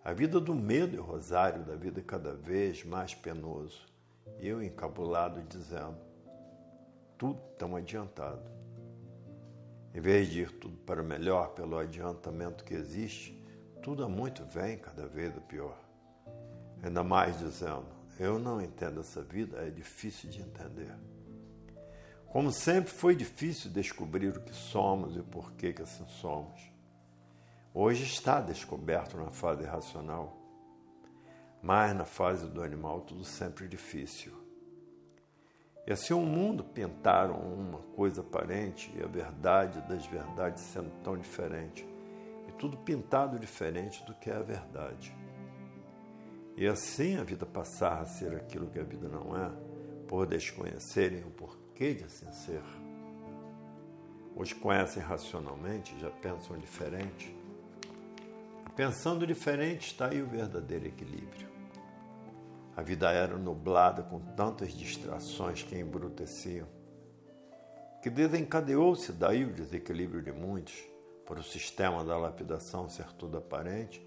a 0.04 0.12
vida 0.12 0.38
do 0.38 0.54
medo 0.54 0.94
e 0.94 0.98
rosário 0.98 1.64
da 1.64 1.74
vida 1.74 2.02
cada 2.02 2.34
vez 2.34 2.84
mais 2.84 3.14
penoso. 3.14 3.80
Eu 4.38 4.62
encabulado 4.62 5.42
dizendo, 5.42 5.96
tudo 7.16 7.40
tão 7.58 7.76
adiantado. 7.76 8.42
Em 9.94 10.00
vez 10.00 10.28
de 10.28 10.40
ir 10.42 10.50
tudo 10.58 10.76
para 10.78 11.02
melhor 11.02 11.50
pelo 11.50 11.78
adiantamento 11.78 12.64
que 12.64 12.74
existe, 12.74 13.40
tudo 13.82 14.04
a 14.04 14.08
muito 14.08 14.44
vem 14.44 14.78
cada 14.78 15.06
vez 15.06 15.32
pior. 15.48 15.78
Ainda 16.82 17.04
mais 17.04 17.38
dizendo: 17.38 17.86
Eu 18.18 18.38
não 18.38 18.60
entendo 18.60 19.00
essa 19.00 19.22
vida, 19.22 19.58
é 19.58 19.70
difícil 19.70 20.28
de 20.28 20.40
entender. 20.40 20.92
Como 22.26 22.50
sempre 22.50 22.90
foi 22.90 23.14
difícil 23.14 23.70
descobrir 23.70 24.28
o 24.28 24.40
que 24.40 24.52
somos 24.52 25.14
e 25.14 25.20
o 25.20 25.24
porquê 25.24 25.72
que 25.72 25.82
assim 25.82 26.04
somos. 26.20 26.60
Hoje 27.72 28.04
está 28.04 28.40
descoberto 28.40 29.16
na 29.16 29.30
fase 29.30 29.64
racional, 29.64 30.36
mas 31.62 31.94
na 31.94 32.04
fase 32.04 32.48
do 32.48 32.62
animal 32.62 33.02
tudo 33.02 33.24
sempre 33.24 33.68
difícil. 33.68 34.43
E 35.86 35.92
assim 35.92 36.14
o 36.14 36.20
mundo 36.20 36.64
pintaram 36.64 37.36
uma 37.36 37.78
coisa 37.94 38.22
aparente 38.22 38.92
e 38.96 39.02
a 39.02 39.06
verdade 39.06 39.82
das 39.82 40.06
verdades 40.06 40.62
sendo 40.62 40.90
tão 41.02 41.16
diferente, 41.16 41.86
e 42.48 42.52
tudo 42.52 42.76
pintado 42.78 43.38
diferente 43.38 44.02
do 44.04 44.14
que 44.14 44.30
é 44.30 44.36
a 44.36 44.42
verdade. 44.42 45.14
E 46.56 46.66
assim 46.66 47.18
a 47.18 47.24
vida 47.24 47.44
passar 47.44 48.00
a 48.00 48.06
ser 48.06 48.34
aquilo 48.34 48.70
que 48.70 48.78
a 48.78 48.84
vida 48.84 49.08
não 49.08 49.36
é, 49.36 49.50
por 50.08 50.26
desconhecerem 50.26 51.22
o 51.24 51.30
porquê 51.30 51.94
de 51.94 52.04
assim 52.04 52.30
ser. 52.32 52.62
Os 54.34 54.52
conhecem 54.52 55.02
racionalmente, 55.02 55.98
já 56.00 56.10
pensam 56.10 56.56
diferente. 56.56 57.36
Pensando 58.74 59.26
diferente 59.26 59.88
está 59.88 60.08
aí 60.08 60.20
o 60.20 60.26
verdadeiro 60.26 60.86
equilíbrio. 60.86 61.53
A 62.76 62.82
vida 62.82 63.10
era 63.12 63.36
nublada 63.36 64.02
com 64.02 64.18
tantas 64.18 64.72
distrações 64.72 65.62
que 65.62 65.78
embruteciam, 65.78 66.66
que 68.02 68.10
desencadeou-se 68.10 69.12
daí 69.12 69.44
o 69.44 69.52
desequilíbrio 69.52 70.20
de 70.20 70.32
muitos, 70.32 70.84
por 71.24 71.38
o 71.38 71.42
sistema 71.42 72.04
da 72.04 72.18
lapidação 72.18 72.88
ser 72.88 73.12
tudo 73.12 73.38
aparente, 73.38 74.06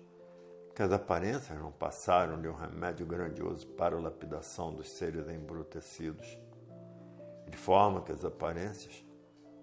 que 0.75 0.83
as 0.83 0.91
aparências 0.91 1.57
não 1.57 1.71
passaram 1.71 2.39
de 2.39 2.47
um 2.47 2.53
remédio 2.53 3.05
grandioso 3.05 3.65
para 3.69 3.95
a 3.95 3.99
lapidação 3.99 4.73
dos 4.73 4.91
seres 4.91 5.27
embrutecidos. 5.27 6.37
De 7.49 7.57
forma 7.57 8.01
que 8.01 8.11
as 8.11 8.23
aparências 8.23 9.03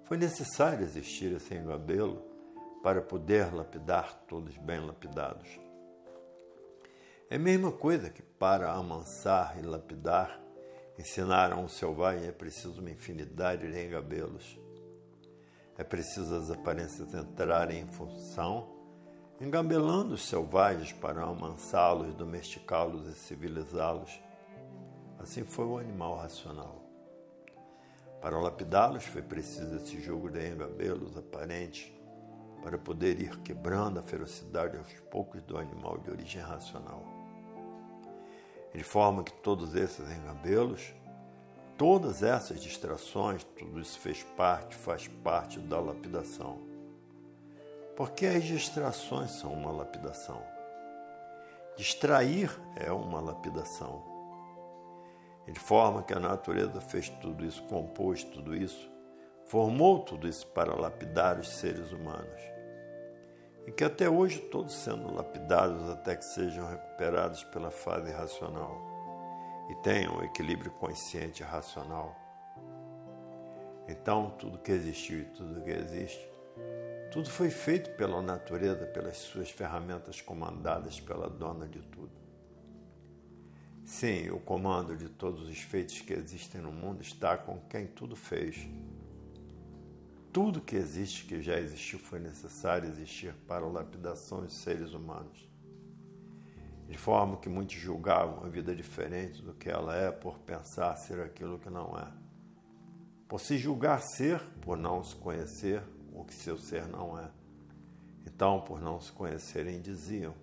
foi 0.04 0.16
necessário 0.16 0.82
existir 0.82 1.32
esse 1.32 1.54
engabelo 1.54 2.22
para 2.82 3.00
poder 3.00 3.54
lapidar 3.54 4.24
todos 4.26 4.56
bem 4.58 4.80
lapidados. 4.80 5.63
É 7.30 7.36
a 7.36 7.38
mesma 7.38 7.72
coisa 7.72 8.10
que 8.10 8.22
para 8.22 8.72
amansar 8.72 9.58
e 9.58 9.62
lapidar 9.62 10.40
ensinaram 10.98 11.64
um 11.64 11.68
selvagem 11.68 12.28
é 12.28 12.32
preciso 12.32 12.80
uma 12.80 12.90
infinidade 12.90 13.70
de 13.70 13.86
engabelos. 13.86 14.58
É 15.76 15.82
preciso 15.82 16.34
as 16.36 16.50
aparências 16.50 17.12
entrarem 17.14 17.80
em 17.80 17.86
função 17.88 18.74
engambelando 19.40 20.14
os 20.14 20.22
selvagens 20.22 20.92
para 20.92 21.22
amansá-los, 21.22 22.14
domesticá-los 22.14 23.06
e 23.08 23.14
civilizá-los. 23.14 24.20
Assim 25.18 25.44
foi 25.44 25.66
o 25.66 25.78
animal 25.78 26.16
racional. 26.16 26.82
Para 28.20 28.40
lapidá-los 28.40 29.04
foi 29.04 29.22
preciso 29.22 29.76
esse 29.76 30.00
jogo 30.00 30.30
de 30.30 30.48
engabelos 30.48 31.16
aparentes 31.16 31.92
para 32.62 32.78
poder 32.78 33.20
ir 33.20 33.38
quebrando 33.40 33.98
a 33.98 34.02
ferocidade 34.02 34.78
aos 34.78 34.92
poucos 35.10 35.42
do 35.42 35.58
animal 35.58 35.98
de 35.98 36.10
origem 36.10 36.40
racional. 36.40 37.13
De 38.74 38.82
forma 38.82 39.22
que 39.22 39.32
todos 39.32 39.74
esses 39.74 40.10
engabelos, 40.10 40.92
todas 41.78 42.22
essas 42.22 42.60
distrações, 42.60 43.44
tudo 43.44 43.80
isso 43.80 43.98
fez 43.98 44.22
parte, 44.36 44.74
faz 44.74 45.06
parte 45.06 45.60
da 45.60 45.80
lapidação 45.80 46.74
porque 47.96 48.26
as 48.26 48.44
distrações 48.44 49.30
são 49.32 49.52
uma 49.52 49.70
lapidação. 49.70 50.42
Distrair 51.76 52.50
é 52.76 52.90
uma 52.90 53.20
lapidação. 53.20 54.02
De 55.46 55.58
forma 55.60 56.02
que 56.02 56.14
a 56.14 56.20
natureza 56.20 56.80
fez 56.80 57.08
tudo 57.08 57.44
isso, 57.44 57.62
compôs 57.64 58.24
tudo 58.24 58.54
isso, 58.54 58.90
formou 59.44 60.00
tudo 60.00 60.26
isso 60.26 60.46
para 60.48 60.74
lapidar 60.74 61.38
os 61.38 61.48
seres 61.48 61.92
humanos. 61.92 62.53
E 63.66 63.72
que 63.72 63.84
até 63.84 64.08
hoje 64.08 64.38
todos 64.38 64.74
sendo 64.74 65.12
lapidados 65.14 65.88
até 65.88 66.16
que 66.16 66.24
sejam 66.24 66.68
recuperados 66.68 67.44
pela 67.44 67.70
fase 67.70 68.12
racional 68.12 68.92
e 69.70 69.74
tenham 69.76 70.22
equilíbrio 70.22 70.70
consciente 70.72 71.42
e 71.42 71.46
racional. 71.46 72.14
Então, 73.88 74.30
tudo 74.38 74.58
que 74.58 74.72
existiu 74.72 75.20
e 75.20 75.24
tudo 75.24 75.62
que 75.62 75.70
existe 75.70 76.34
tudo 77.14 77.30
foi 77.30 77.48
feito 77.48 77.90
pela 77.90 78.20
natureza, 78.20 78.86
pelas 78.86 79.18
suas 79.18 79.48
ferramentas 79.48 80.20
comandadas 80.20 80.98
pela 81.00 81.30
dona 81.30 81.68
de 81.68 81.80
tudo. 81.80 82.10
Sim, 83.84 84.30
o 84.30 84.40
comando 84.40 84.96
de 84.96 85.08
todos 85.08 85.48
os 85.48 85.60
feitos 85.60 86.00
que 86.00 86.12
existem 86.12 86.60
no 86.60 86.72
mundo 86.72 87.02
está 87.02 87.36
com 87.36 87.60
quem 87.68 87.86
tudo 87.86 88.16
fez. 88.16 88.66
Tudo 90.34 90.60
que 90.60 90.74
existe, 90.74 91.26
que 91.26 91.40
já 91.40 91.60
existiu, 91.60 91.96
foi 91.96 92.18
necessário 92.18 92.88
existir 92.88 93.32
para 93.46 93.64
a 93.64 93.68
lapidação 93.68 94.40
dos 94.40 94.54
seres 94.54 94.92
humanos. 94.92 95.48
De 96.88 96.98
forma 96.98 97.36
que 97.36 97.48
muitos 97.48 97.76
julgavam 97.76 98.44
a 98.44 98.48
vida 98.48 98.74
diferente 98.74 99.40
do 99.40 99.54
que 99.54 99.70
ela 99.70 99.94
é 99.94 100.10
por 100.10 100.40
pensar 100.40 100.96
ser 100.96 101.20
aquilo 101.20 101.56
que 101.56 101.70
não 101.70 101.96
é. 101.96 102.12
por 103.28 103.38
se 103.38 103.56
julgar 103.56 104.02
ser, 104.02 104.40
por 104.60 104.76
não 104.76 105.04
se 105.04 105.14
conhecer 105.14 105.80
o 106.12 106.24
que 106.24 106.34
seu 106.34 106.58
ser 106.58 106.88
não 106.88 107.16
é. 107.16 107.30
Então, 108.26 108.60
por 108.60 108.80
não 108.80 109.00
se 109.00 109.12
conhecerem, 109.12 109.80
diziam: 109.80 110.34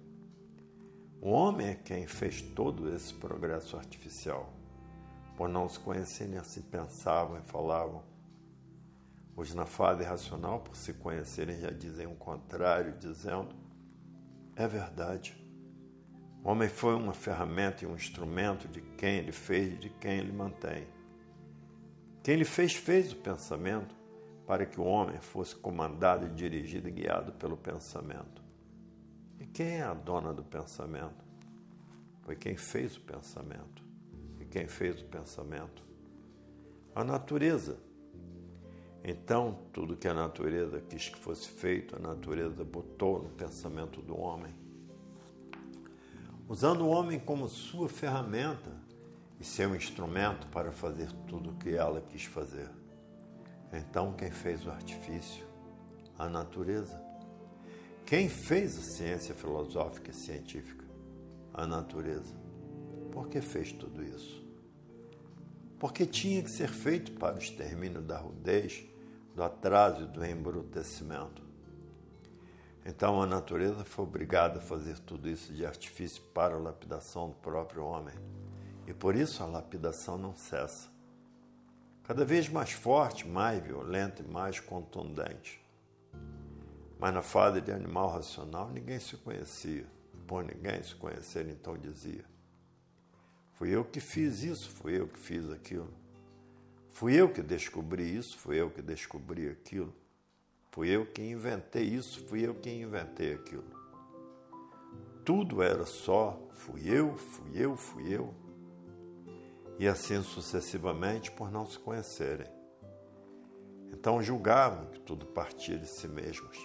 O 1.20 1.32
homem 1.32 1.68
é 1.68 1.76
quem 1.76 2.08
fez 2.08 2.42
todo 2.42 2.96
esse 2.96 3.14
progresso 3.14 3.76
artificial. 3.76 4.54
Por 5.36 5.50
não 5.50 5.68
se 5.68 5.78
conhecerem, 5.78 6.38
assim 6.38 6.62
pensavam 6.62 7.38
e 7.38 7.42
falavam. 7.42 8.10
Os 9.42 9.56
na 9.56 9.66
fase 9.66 10.04
racional, 10.04 10.60
por 10.60 10.76
se 10.76 10.94
conhecerem, 10.94 11.60
já 11.60 11.72
dizem 11.72 12.06
o 12.06 12.14
contrário, 12.14 12.96
dizendo: 13.00 13.56
É 14.56 14.68
verdade. 14.68 15.36
O 16.44 16.50
homem 16.50 16.70
foi 16.70 16.94
uma 16.94 17.12
ferramenta 17.12 17.84
e 17.84 17.88
um 17.88 17.96
instrumento 17.96 18.68
de 18.68 18.82
quem 18.82 19.18
ele 19.18 19.32
fez 19.32 19.74
e 19.74 19.78
de 19.78 19.90
quem 19.90 20.20
ele 20.20 20.32
mantém. 20.32 20.88
Quem 22.22 22.36
ele 22.36 22.46
fez, 22.46 22.76
fez 22.76 23.14
o 23.14 23.16
pensamento 23.16 23.96
para 24.46 24.64
que 24.64 24.80
o 24.80 24.84
homem 24.84 25.20
fosse 25.20 25.56
comandado, 25.56 26.30
dirigido 26.30 26.88
e 26.88 26.92
guiado 26.92 27.32
pelo 27.32 27.58
pensamento. 27.58 28.44
E 29.40 29.48
quem 29.48 29.78
é 29.78 29.82
a 29.82 29.96
dona 29.96 30.32
do 30.32 30.44
pensamento? 30.44 31.26
Foi 32.22 32.36
quem 32.36 32.56
fez 32.56 32.96
o 32.96 33.02
pensamento. 33.02 33.84
E 34.40 34.46
quem 34.46 34.68
fez 34.68 35.02
o 35.02 35.06
pensamento? 35.06 35.84
A 36.94 37.04
natureza. 37.04 37.90
Então, 39.04 39.60
tudo 39.74 39.98
que 39.98 40.08
a 40.08 40.14
natureza 40.14 40.80
quis 40.82 41.10
que 41.10 41.18
fosse 41.18 41.50
feito, 41.50 41.96
a 41.96 42.00
natureza 42.00 42.64
botou 42.64 43.24
no 43.24 43.30
pensamento 43.30 44.02
do 44.02 44.18
homem 44.20 44.54
usando 46.52 46.82
o 46.82 46.90
homem 46.90 47.18
como 47.18 47.48
sua 47.48 47.88
ferramenta 47.88 48.72
e 49.40 49.44
seu 49.46 49.74
instrumento 49.74 50.48
para 50.48 50.70
fazer 50.74 51.10
tudo 51.26 51.52
o 51.52 51.56
que 51.56 51.74
ela 51.74 52.02
quis 52.02 52.26
fazer. 52.26 52.70
Então, 53.72 54.12
quem 54.12 54.30
fez 54.32 54.66
o 54.66 54.70
artifício? 54.70 55.46
A 56.20 56.28
natureza. 56.28 57.02
Quem 58.06 58.28
fez 58.28 58.78
a 58.78 58.82
ciência 58.82 59.34
filosófica 59.34 60.12
e 60.12 60.14
científica? 60.14 60.84
A 61.54 61.66
natureza. 61.66 62.36
Por 63.14 63.30
que 63.30 63.40
fez 63.40 63.72
tudo 63.72 64.04
isso? 64.04 64.46
Porque 65.80 66.06
tinha 66.06 66.44
que 66.44 66.52
ser 66.52 66.68
feito 66.68 67.14
para 67.14 67.36
o 67.36 67.40
extermínio 67.40 68.02
da 68.02 68.18
rudez, 68.18 68.84
do 69.36 69.44
atraso 69.44 70.04
e 70.04 70.08
do 70.08 70.26
embrutecimento. 70.26 71.42
Então 72.86 73.22
a 73.22 73.26
natureza 73.26 73.84
foi 73.86 74.06
obrigada 74.06 74.60
a 74.60 74.62
fazer 74.62 74.98
tudo 75.00 75.30
isso 75.30 75.54
de 75.54 75.66
artifício 75.66 76.22
para 76.34 76.56
a 76.56 76.60
lapidação 76.60 77.30
do 77.30 77.36
próprio 77.36 77.84
homem. 77.84 78.16
E 78.88 78.94
por 78.94 79.16
isso 79.16 79.44
a 79.44 79.46
lapidação 79.46 80.18
não 80.18 80.36
cessa. 80.36 80.90
Cada 82.04 82.26
vez 82.26 82.50
mais 82.50 82.72
forte, 82.72 83.28
mais 83.28 83.64
violenta 83.64 84.24
e 84.24 84.28
mais 84.28 84.60
contundente. 84.60 85.64
Mas 87.00 87.14
na 87.14 87.22
fase 87.22 87.62
de 87.62 87.72
animal 87.72 88.10
racional 88.10 88.70
ninguém 88.70 89.00
se 89.00 89.16
conhecia. 89.18 89.86
Por 90.28 90.44
ninguém 90.44 90.82
se 90.82 90.96
conhecer, 90.96 91.48
então 91.48 91.78
dizia: 91.78 92.26
Fui 93.54 93.70
eu 93.70 93.86
que 93.86 94.00
fiz 94.00 94.44
isso, 94.44 94.70
fui 94.70 95.00
eu 95.00 95.08
que 95.08 95.20
fiz 95.20 95.50
aquilo. 95.52 95.94
Fui 96.92 97.16
eu 97.16 97.30
que 97.30 97.42
descobri 97.42 98.16
isso, 98.16 98.38
fui 98.38 98.60
eu 98.60 98.70
que 98.70 98.82
descobri 98.82 99.50
aquilo. 99.50 99.94
Fui 100.72 100.90
eu 100.90 101.06
que 101.06 101.22
inventei 101.22 101.84
isso, 101.84 102.26
fui 102.28 102.46
eu 102.46 102.56
que 102.56 102.70
inventei 102.70 103.34
aquilo. 103.34 103.66
Tudo 105.26 105.62
era 105.62 105.86
só 105.86 106.40
fui 106.54 106.90
eu, 106.90 107.18
fui 107.18 107.52
eu, 107.56 107.76
fui 107.76 108.14
eu. 108.14 108.34
E 109.80 109.88
assim 109.88 110.22
sucessivamente 110.22 111.32
por 111.32 111.52
não 111.52 111.66
se 111.66 111.78
conhecerem. 111.80 112.48
Então 113.92 114.22
julgavam 114.22 114.88
que 114.88 115.00
tudo 115.00 115.26
partia 115.26 115.78
de 115.78 115.88
si 115.88 116.08
mesmos. 116.08 116.58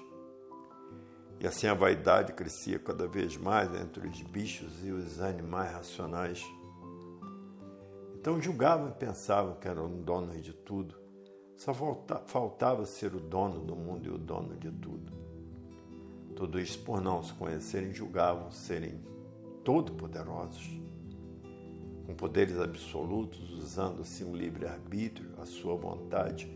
E 1.41 1.47
assim 1.47 1.67
a 1.67 1.75
vaidade 1.75 2.33
crescia 2.33 2.79
cada 2.79 3.07
vez 3.07 3.37
mais 3.37 3.75
entre 3.75 4.07
os 4.07 4.23
bichos 4.23 4.85
e 4.85 4.91
os 4.91 5.21
animais 5.21 5.73
racionais. 5.73 6.45
Então 8.27 8.43
julgavam 8.43 8.89
e 8.89 8.93
pensavam 8.93 9.55
que 9.55 9.69
eram 9.69 10.03
donos 10.03 10.43
de 10.43 10.53
tudo 10.53 10.97
só 11.55 11.73
faltava 12.27 12.85
ser 12.85 13.15
o 13.15 13.21
dono 13.21 13.61
do 13.61 13.77
mundo 13.77 14.09
e 14.09 14.11
o 14.11 14.19
dono 14.19 14.57
de 14.57 14.69
tudo. 14.69 15.13
Tudo 16.35 16.59
isso 16.59 16.81
por 16.81 17.01
não 17.01 17.23
se 17.23 17.33
conhecerem, 17.35 17.95
julgavam 17.95 18.51
serem 18.51 19.01
todo-poderosos, 19.63 20.69
com 22.05 22.17
poderes 22.17 22.59
absolutos, 22.59 23.49
usando 23.53 24.03
assim 24.03 24.29
o 24.29 24.35
livre-arbítrio, 24.35 25.31
a 25.41 25.47
sua 25.47 25.77
vontade, 25.77 26.51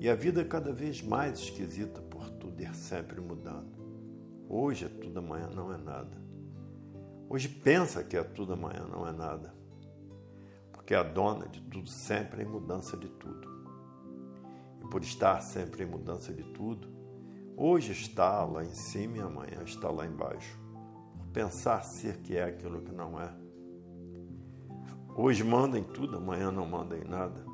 e 0.00 0.08
a 0.10 0.16
vida 0.16 0.44
cada 0.44 0.72
vez 0.72 1.00
mais 1.00 1.38
esquisita 1.38 2.02
por 2.02 2.28
tudo 2.28 2.60
ir 2.60 2.74
sempre 2.74 3.20
mudando. 3.20 3.72
Hoje 4.48 4.86
é 4.86 4.88
tudo, 4.88 5.20
amanhã 5.20 5.48
não 5.54 5.72
é 5.72 5.78
nada. 5.78 6.20
Hoje 7.28 7.48
pensa 7.48 8.02
que 8.02 8.16
é 8.16 8.24
tudo, 8.24 8.54
amanhã 8.54 8.84
não 8.90 9.06
é 9.06 9.12
nada. 9.12 9.62
Porque 10.84 10.94
a 10.94 11.02
dona 11.02 11.48
de 11.48 11.62
tudo 11.62 11.88
sempre 11.88 12.42
é 12.42 12.44
em 12.44 12.48
mudança 12.48 12.94
de 12.96 13.08
tudo 13.08 13.54
por 14.94 15.02
estar 15.02 15.40
sempre 15.40 15.82
em 15.82 15.86
mudança 15.86 16.32
de 16.32 16.44
tudo, 16.44 16.86
hoje 17.56 17.90
está 17.90 18.44
lá 18.44 18.64
em 18.64 18.72
cima 18.72 19.16
e 19.16 19.20
amanhã 19.20 19.60
está 19.64 19.90
lá 19.90 20.06
embaixo. 20.06 20.56
Por 21.18 21.26
pensar 21.32 21.82
ser 21.82 22.18
que 22.18 22.36
é 22.36 22.44
aquilo 22.44 22.80
que 22.80 22.92
não 22.92 23.20
é. 23.20 23.34
Hoje 25.16 25.42
manda 25.42 25.76
em 25.76 25.82
tudo, 25.82 26.18
amanhã 26.18 26.52
não 26.52 26.64
manda 26.64 26.96
em 26.96 27.02
nada. 27.02 27.44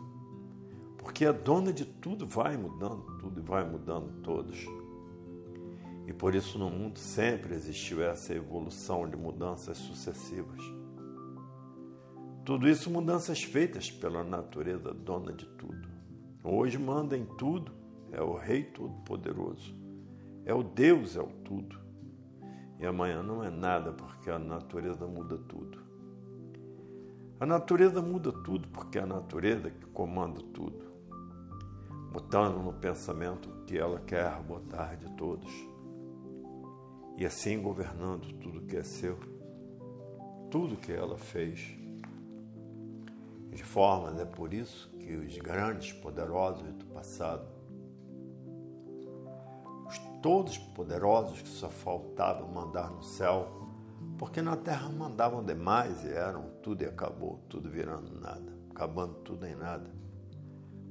Porque 0.98 1.24
a 1.24 1.32
dona 1.32 1.72
de 1.72 1.86
tudo 1.86 2.26
vai 2.26 2.58
mudando 2.58 3.16
tudo 3.18 3.40
e 3.40 3.42
vai 3.42 3.66
mudando 3.66 4.20
todos. 4.20 4.66
E 6.06 6.12
por 6.12 6.34
isso 6.34 6.58
no 6.58 6.68
mundo 6.68 6.98
sempre 6.98 7.54
existiu 7.54 8.02
essa 8.02 8.34
evolução 8.34 9.08
de 9.08 9.16
mudanças 9.16 9.78
sucessivas. 9.78 10.60
Tudo 12.50 12.68
isso 12.68 12.90
mudanças 12.90 13.44
feitas 13.44 13.92
pela 13.92 14.24
natureza 14.24 14.92
dona 14.92 15.32
de 15.32 15.46
tudo. 15.46 15.88
Hoje 16.42 16.76
manda 16.78 17.16
em 17.16 17.24
tudo, 17.24 17.70
é 18.10 18.20
o 18.20 18.34
Rei 18.34 18.64
Todo-Poderoso, 18.64 19.72
é 20.44 20.52
o 20.52 20.60
Deus, 20.60 21.14
é 21.14 21.20
o 21.20 21.28
tudo. 21.44 21.78
E 22.80 22.84
amanhã 22.84 23.22
não 23.22 23.44
é 23.44 23.50
nada, 23.50 23.92
porque 23.92 24.28
a 24.28 24.36
natureza 24.36 25.06
muda 25.06 25.38
tudo. 25.38 25.78
A 27.38 27.46
natureza 27.46 28.02
muda 28.02 28.32
tudo, 28.32 28.66
porque 28.66 28.98
é 28.98 29.02
a 29.02 29.06
natureza 29.06 29.70
que 29.70 29.86
comanda 29.86 30.40
tudo, 30.52 30.84
botando 32.12 32.60
no 32.64 32.72
pensamento 32.72 33.48
o 33.48 33.64
que 33.64 33.78
ela 33.78 34.00
quer 34.00 34.42
botar 34.42 34.96
de 34.96 35.08
todos, 35.12 35.52
e 37.16 37.24
assim 37.24 37.62
governando 37.62 38.26
tudo 38.40 38.66
que 38.66 38.76
é 38.76 38.82
seu, 38.82 39.16
tudo 40.50 40.76
que 40.76 40.90
ela 40.90 41.16
fez. 41.16 41.78
De 43.50 43.64
formas, 43.64 44.18
é 44.18 44.24
por 44.24 44.54
isso 44.54 44.88
que 44.98 45.16
os 45.16 45.36
grandes 45.38 45.92
poderosos 45.92 46.72
do 46.72 46.84
passado, 46.86 47.46
os 49.86 49.98
todos 50.22 50.56
poderosos 50.56 51.42
que 51.42 51.48
só 51.48 51.68
faltavam 51.68 52.48
mandar 52.48 52.90
no 52.90 53.02
céu, 53.02 53.60
porque 54.16 54.40
na 54.40 54.56
terra 54.56 54.88
mandavam 54.88 55.42
demais 55.44 56.04
e 56.04 56.10
eram 56.10 56.50
tudo 56.62 56.82
e 56.82 56.86
acabou, 56.86 57.40
tudo 57.48 57.68
virando 57.68 58.18
nada, 58.20 58.52
acabando 58.70 59.14
tudo 59.14 59.46
em 59.46 59.56
nada. 59.56 59.90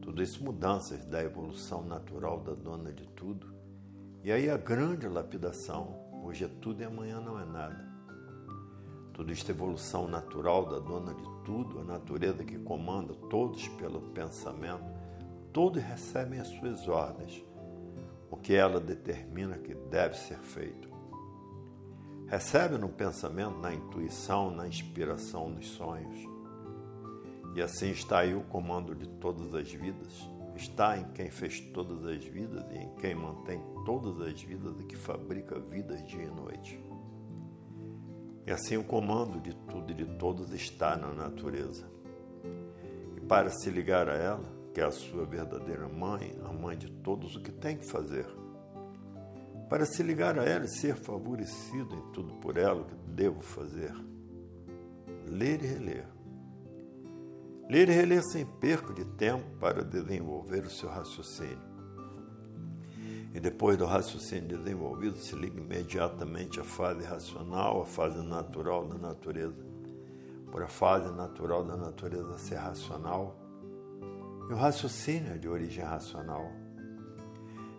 Tudo 0.01 0.23
isso 0.23 0.43
mudanças 0.43 1.05
da 1.05 1.23
evolução 1.23 1.83
natural 1.83 2.39
da 2.39 2.53
dona 2.53 2.91
de 2.91 3.07
tudo. 3.09 3.53
E 4.23 4.31
aí 4.31 4.49
a 4.49 4.57
grande 4.57 5.07
lapidação, 5.07 5.95
hoje 6.23 6.43
é 6.43 6.47
tudo 6.47 6.81
e 6.81 6.85
amanhã 6.85 7.21
não 7.21 7.39
é 7.39 7.45
nada. 7.45 7.87
Tudo 9.13 9.31
isto 9.31 9.49
é 9.51 9.53
evolução 9.53 10.07
natural 10.07 10.65
da 10.65 10.79
dona 10.79 11.13
de 11.13 11.23
tudo, 11.23 11.38
a 11.79 11.83
natureza 11.83 12.43
que 12.43 12.59
comanda 12.59 13.13
todos 13.29 13.67
pelo 13.69 14.01
pensamento, 14.11 14.83
todos 15.51 15.81
recebem 15.81 16.39
as 16.39 16.47
suas 16.47 16.87
ordens, 16.87 17.43
o 18.29 18.37
que 18.37 18.53
ela 18.53 18.79
determina 18.79 19.57
que 19.57 19.73
deve 19.73 20.15
ser 20.15 20.37
feito. 20.37 20.87
Recebe 22.27 22.77
no 22.77 22.89
pensamento, 22.89 23.57
na 23.57 23.73
intuição, 23.73 24.51
na 24.51 24.67
inspiração, 24.67 25.49
nos 25.49 25.67
sonhos. 25.69 26.27
E 27.55 27.61
assim 27.61 27.89
está 27.89 28.19
aí 28.19 28.35
o 28.35 28.41
comando 28.41 28.93
de 28.93 29.07
todas 29.07 29.53
as 29.55 29.71
vidas. 29.71 30.29
Está 30.55 30.97
em 30.97 31.05
quem 31.13 31.31
fez 31.31 31.59
todas 31.59 32.05
as 32.05 32.23
vidas 32.23 32.63
e 32.71 32.77
em 32.77 32.95
quem 32.97 33.15
mantém 33.15 33.59
todas 33.85 34.21
as 34.21 34.39
vidas 34.39 34.79
e 34.79 34.83
que 34.83 34.95
fabrica 34.95 35.59
vidas 35.59 36.05
dia 36.05 36.23
e 36.23 36.29
noite. 36.29 36.88
E 38.49 38.51
assim 38.51 38.77
o 38.77 38.83
comando 38.83 39.39
de 39.39 39.53
tudo 39.53 39.91
e 39.91 39.93
de 39.93 40.05
todos 40.17 40.51
está 40.51 40.97
na 40.97 41.13
natureza. 41.13 41.85
E 43.15 43.21
para 43.21 43.51
se 43.51 43.69
ligar 43.69 44.09
a 44.09 44.15
ela, 44.15 44.43
que 44.73 44.81
é 44.81 44.85
a 44.85 44.89
sua 44.89 45.23
verdadeira 45.23 45.87
mãe, 45.87 46.35
a 46.43 46.51
mãe 46.51 46.75
de 46.75 46.89
todos, 46.89 47.35
o 47.35 47.41
que 47.41 47.51
tem 47.51 47.77
que 47.77 47.85
fazer? 47.85 48.25
Para 49.69 49.85
se 49.85 50.01
ligar 50.01 50.39
a 50.39 50.45
ela 50.45 50.65
e 50.65 50.67
ser 50.67 50.95
favorecido 50.95 51.93
em 51.93 52.11
tudo 52.11 52.33
por 52.37 52.57
ela, 52.57 52.81
o 52.81 52.85
que 52.85 52.95
devo 52.95 53.39
fazer? 53.39 53.93
Ler 55.27 55.63
e 55.63 55.67
reler. 55.67 56.07
Ler 57.69 57.87
e 57.87 57.91
reler 57.91 58.23
sem 58.31 58.47
perco 58.47 58.95
de 58.95 59.05
tempo 59.05 59.45
para 59.59 59.83
desenvolver 59.83 60.65
o 60.65 60.71
seu 60.71 60.89
raciocínio. 60.89 61.68
E 63.39 63.41
depois 63.41 63.77
do 63.77 63.85
raciocínio 63.85 64.57
desenvolvido, 64.57 65.15
se 65.15 65.33
liga 65.33 65.61
imediatamente 65.61 66.59
à 66.59 66.63
fase 66.65 67.05
racional, 67.05 67.81
à 67.81 67.85
fase 67.85 68.21
natural 68.21 68.85
da 68.85 68.97
natureza. 68.97 69.63
Por 70.51 70.61
a 70.61 70.67
fase 70.67 71.09
natural 71.15 71.63
da 71.63 71.77
natureza 71.77 72.37
ser 72.37 72.57
racional, 72.57 73.39
e 74.49 74.51
o 74.51 74.57
raciocínio 74.57 75.35
é 75.35 75.37
de 75.37 75.47
origem 75.47 75.85
racional. 75.85 76.51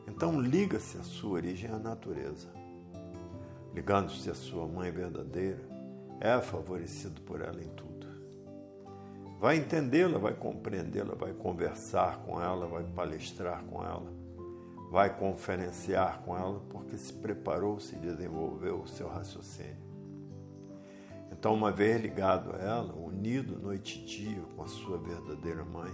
Então 0.08 0.40
liga-se 0.40 0.96
a 0.96 1.02
sua 1.02 1.32
origem 1.32 1.70
à 1.70 1.78
natureza. 1.78 2.48
Ligando-se 3.74 4.30
à 4.30 4.34
sua 4.34 4.66
mãe 4.66 4.90
verdadeira, 4.90 5.61
é 6.22 6.40
favorecido 6.40 7.20
por 7.20 7.42
ela 7.42 7.62
em 7.62 7.68
tudo 7.68 7.90
vai 9.40 9.56
entendê-la, 9.56 10.18
vai 10.18 10.34
compreendê-la, 10.34 11.14
vai 11.14 11.32
conversar 11.32 12.18
com 12.18 12.40
ela, 12.42 12.66
vai 12.66 12.84
palestrar 12.84 13.64
com 13.64 13.82
ela, 13.82 14.19
vai 14.91 15.16
conferenciar 15.16 16.20
com 16.22 16.36
ela, 16.36 16.61
porque 16.68 16.97
se 16.97 17.12
preparou, 17.12 17.78
se 17.78 17.95
desenvolveu 17.97 18.80
o 18.80 18.88
seu 18.88 19.09
raciocínio. 19.09 19.88
Então, 21.30 21.55
uma 21.55 21.70
vez 21.70 22.01
ligado 22.03 22.55
a 22.55 22.59
ela, 22.59 22.93
unido 22.95 23.59
noite 23.59 24.01
e 24.01 24.05
dia 24.05 24.43
com 24.57 24.62
a 24.64 24.66
sua 24.66 24.99
verdadeira 24.99 25.64
mãe, 25.64 25.93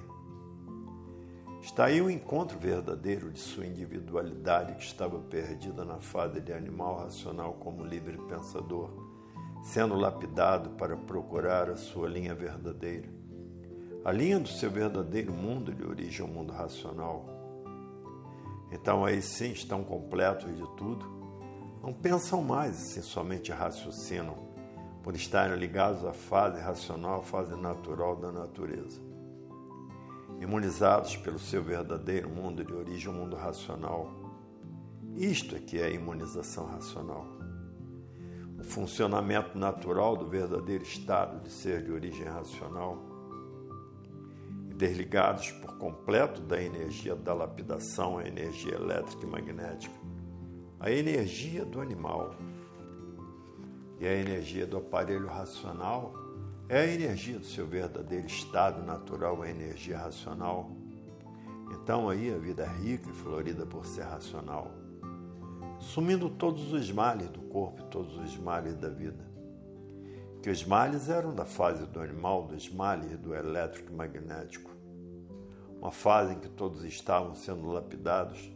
está 1.60 1.84
aí 1.84 2.00
o 2.00 2.10
encontro 2.10 2.58
verdadeiro 2.58 3.30
de 3.30 3.38
sua 3.38 3.66
individualidade 3.66 4.74
que 4.74 4.82
estava 4.82 5.20
perdida 5.20 5.84
na 5.84 6.00
fase 6.00 6.40
de 6.40 6.52
animal 6.52 6.96
racional 6.96 7.52
como 7.54 7.84
livre 7.84 8.16
pensador, 8.26 8.90
sendo 9.62 9.94
lapidado 9.94 10.70
para 10.70 10.96
procurar 10.96 11.68
a 11.68 11.76
sua 11.76 12.08
linha 12.08 12.34
verdadeira 12.34 13.16
a 14.06 14.12
linha 14.12 14.38
do 14.38 14.48
seu 14.48 14.70
verdadeiro 14.70 15.32
mundo 15.32 15.74
de 15.74 15.82
origem 15.82 16.24
ao 16.24 16.32
mundo 16.32 16.52
racional. 16.52 17.35
Então 18.70 19.04
aí 19.04 19.22
sim 19.22 19.52
estão 19.52 19.84
completos 19.84 20.54
de 20.54 20.66
tudo. 20.76 21.06
Não 21.82 21.92
pensam 21.92 22.42
mais 22.42 22.76
assim, 22.76 23.02
somente 23.02 23.52
raciocinam, 23.52 24.36
por 25.02 25.14
estarem 25.14 25.56
ligados 25.56 26.04
à 26.04 26.12
fase 26.12 26.60
racional, 26.60 27.20
à 27.20 27.22
fase 27.22 27.54
natural 27.54 28.16
da 28.16 28.32
natureza. 28.32 29.00
Imunizados 30.40 31.16
pelo 31.16 31.38
seu 31.38 31.62
verdadeiro 31.62 32.28
mundo 32.28 32.64
de 32.64 32.72
origem 32.72 33.08
ao 33.08 33.14
mundo 33.14 33.36
racional. 33.36 34.10
Isto 35.14 35.56
é 35.56 35.60
que 35.60 35.78
é 35.78 35.86
a 35.86 35.90
imunização 35.90 36.66
racional. 36.66 37.24
O 38.58 38.64
funcionamento 38.64 39.56
natural 39.56 40.16
do 40.16 40.28
verdadeiro 40.28 40.82
estado 40.82 41.42
de 41.42 41.50
ser 41.50 41.84
de 41.84 41.92
origem 41.92 42.26
racional 42.26 43.15
desligados 44.76 45.50
por 45.52 45.78
completo 45.78 46.40
da 46.42 46.62
energia 46.62 47.16
da 47.16 47.32
lapidação, 47.32 48.18
a 48.18 48.26
energia 48.26 48.74
elétrica 48.74 49.24
e 49.24 49.26
magnética, 49.26 49.94
a 50.78 50.90
energia 50.90 51.64
do 51.64 51.80
animal 51.80 52.34
e 53.98 54.06
a 54.06 54.14
energia 54.14 54.66
do 54.66 54.76
aparelho 54.76 55.26
racional 55.26 56.12
é 56.68 56.80
a 56.80 56.86
energia 56.86 57.38
do 57.38 57.46
seu 57.46 57.66
verdadeiro 57.66 58.26
estado 58.26 58.84
natural, 58.84 59.40
a 59.40 59.48
energia 59.48 59.98
racional. 59.98 60.70
Então 61.72 62.08
aí 62.10 62.32
a 62.32 62.36
vida 62.36 62.64
é 62.64 62.82
rica 62.82 63.08
e 63.08 63.12
florida 63.12 63.64
por 63.64 63.86
ser 63.86 64.02
racional, 64.02 64.70
sumindo 65.78 66.28
todos 66.28 66.72
os 66.72 66.92
males 66.92 67.30
do 67.30 67.40
corpo 67.40 67.82
e 67.82 67.90
todos 67.90 68.18
os 68.18 68.36
males 68.36 68.74
da 68.76 68.88
vida 68.88 69.35
que 70.46 70.50
os 70.50 70.64
males 70.64 71.08
eram 71.08 71.34
da 71.34 71.44
fase 71.44 71.84
do 71.86 71.98
males 72.72 73.18
do 73.18 73.34
elétrico 73.34 73.90
e 73.90 73.96
magnético, 73.96 74.70
uma 75.80 75.90
fase 75.90 76.34
em 76.34 76.38
que 76.38 76.48
todos 76.48 76.84
estavam 76.84 77.34
sendo 77.34 77.66
lapidados 77.66 78.54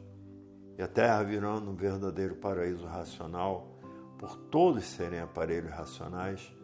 e 0.78 0.82
a 0.84 0.86
Terra 0.86 1.20
virando 1.24 1.68
um 1.68 1.74
verdadeiro 1.74 2.36
paraíso 2.36 2.86
racional, 2.86 3.76
por 4.20 4.36
todos 4.36 4.84
serem 4.84 5.18
aparelhos 5.18 5.72
racionais, 5.72 6.54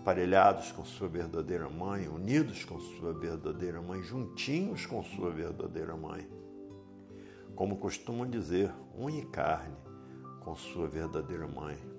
aparelhados 0.00 0.72
com 0.72 0.84
sua 0.84 1.06
verdadeira 1.06 1.68
mãe, 1.68 2.08
unidos 2.08 2.64
com 2.64 2.80
sua 2.80 3.12
verdadeira 3.12 3.80
mãe, 3.80 4.02
juntinhos 4.02 4.84
com 4.84 5.00
sua 5.04 5.30
verdadeira 5.30 5.96
mãe. 5.96 6.28
Como 7.54 7.76
costumam 7.76 8.28
dizer, 8.28 8.74
unha 8.98 9.20
e 9.20 9.26
carne 9.26 9.76
com 10.40 10.56
sua 10.56 10.88
verdadeira 10.88 11.46
mãe 11.46 11.89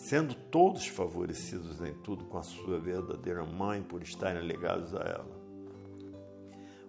sendo 0.00 0.34
todos 0.34 0.86
favorecidos 0.86 1.80
em 1.82 1.92
tudo 1.92 2.24
com 2.24 2.38
a 2.38 2.42
sua 2.42 2.80
verdadeira 2.80 3.44
mãe 3.44 3.82
por 3.82 4.02
estarem 4.02 4.42
ligados 4.46 4.94
a 4.94 5.00
ela. 5.00 5.40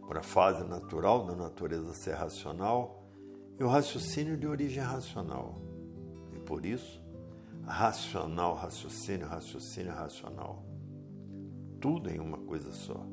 Por 0.07 0.17
a 0.17 0.23
fase 0.23 0.63
natural 0.63 1.25
da 1.25 1.35
natureza 1.35 1.93
ser 1.93 2.13
racional 2.13 3.05
e 3.59 3.63
o 3.63 3.67
raciocínio 3.67 4.37
de 4.37 4.47
origem 4.47 4.81
racional. 4.81 5.61
E 6.33 6.39
por 6.39 6.65
isso, 6.65 7.01
racional, 7.65 8.55
raciocínio, 8.55 9.27
raciocínio, 9.27 9.91
racional. 9.91 10.63
Tudo 11.81 12.09
em 12.09 12.19
uma 12.19 12.37
coisa 12.37 12.71
só. 12.71 13.05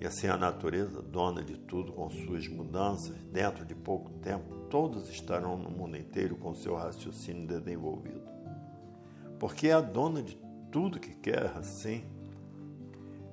E 0.00 0.06
assim 0.06 0.26
a 0.26 0.38
natureza, 0.38 1.02
dona 1.02 1.44
de 1.44 1.58
tudo, 1.58 1.92
com 1.92 2.08
suas 2.10 2.48
mudanças, 2.48 3.14
dentro 3.30 3.64
de 3.64 3.74
pouco 3.74 4.10
tempo, 4.20 4.56
todos 4.70 5.08
estarão 5.10 5.56
no 5.56 5.70
mundo 5.70 5.96
inteiro 5.96 6.34
com 6.36 6.54
seu 6.54 6.74
raciocínio 6.74 7.46
desenvolvido 7.46 8.33
porque 9.38 9.68
é 9.68 9.72
a 9.72 9.80
dona 9.80 10.22
de 10.22 10.36
tudo 10.70 10.98
que 10.98 11.14
quer 11.14 11.52
assim, 11.56 12.04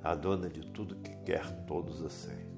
a 0.04 0.16
dona 0.16 0.50
de 0.50 0.62
tudo 0.62 0.96
que 0.96 1.16
quer 1.26 1.66
todos 1.66 2.04
assim. 2.04 2.52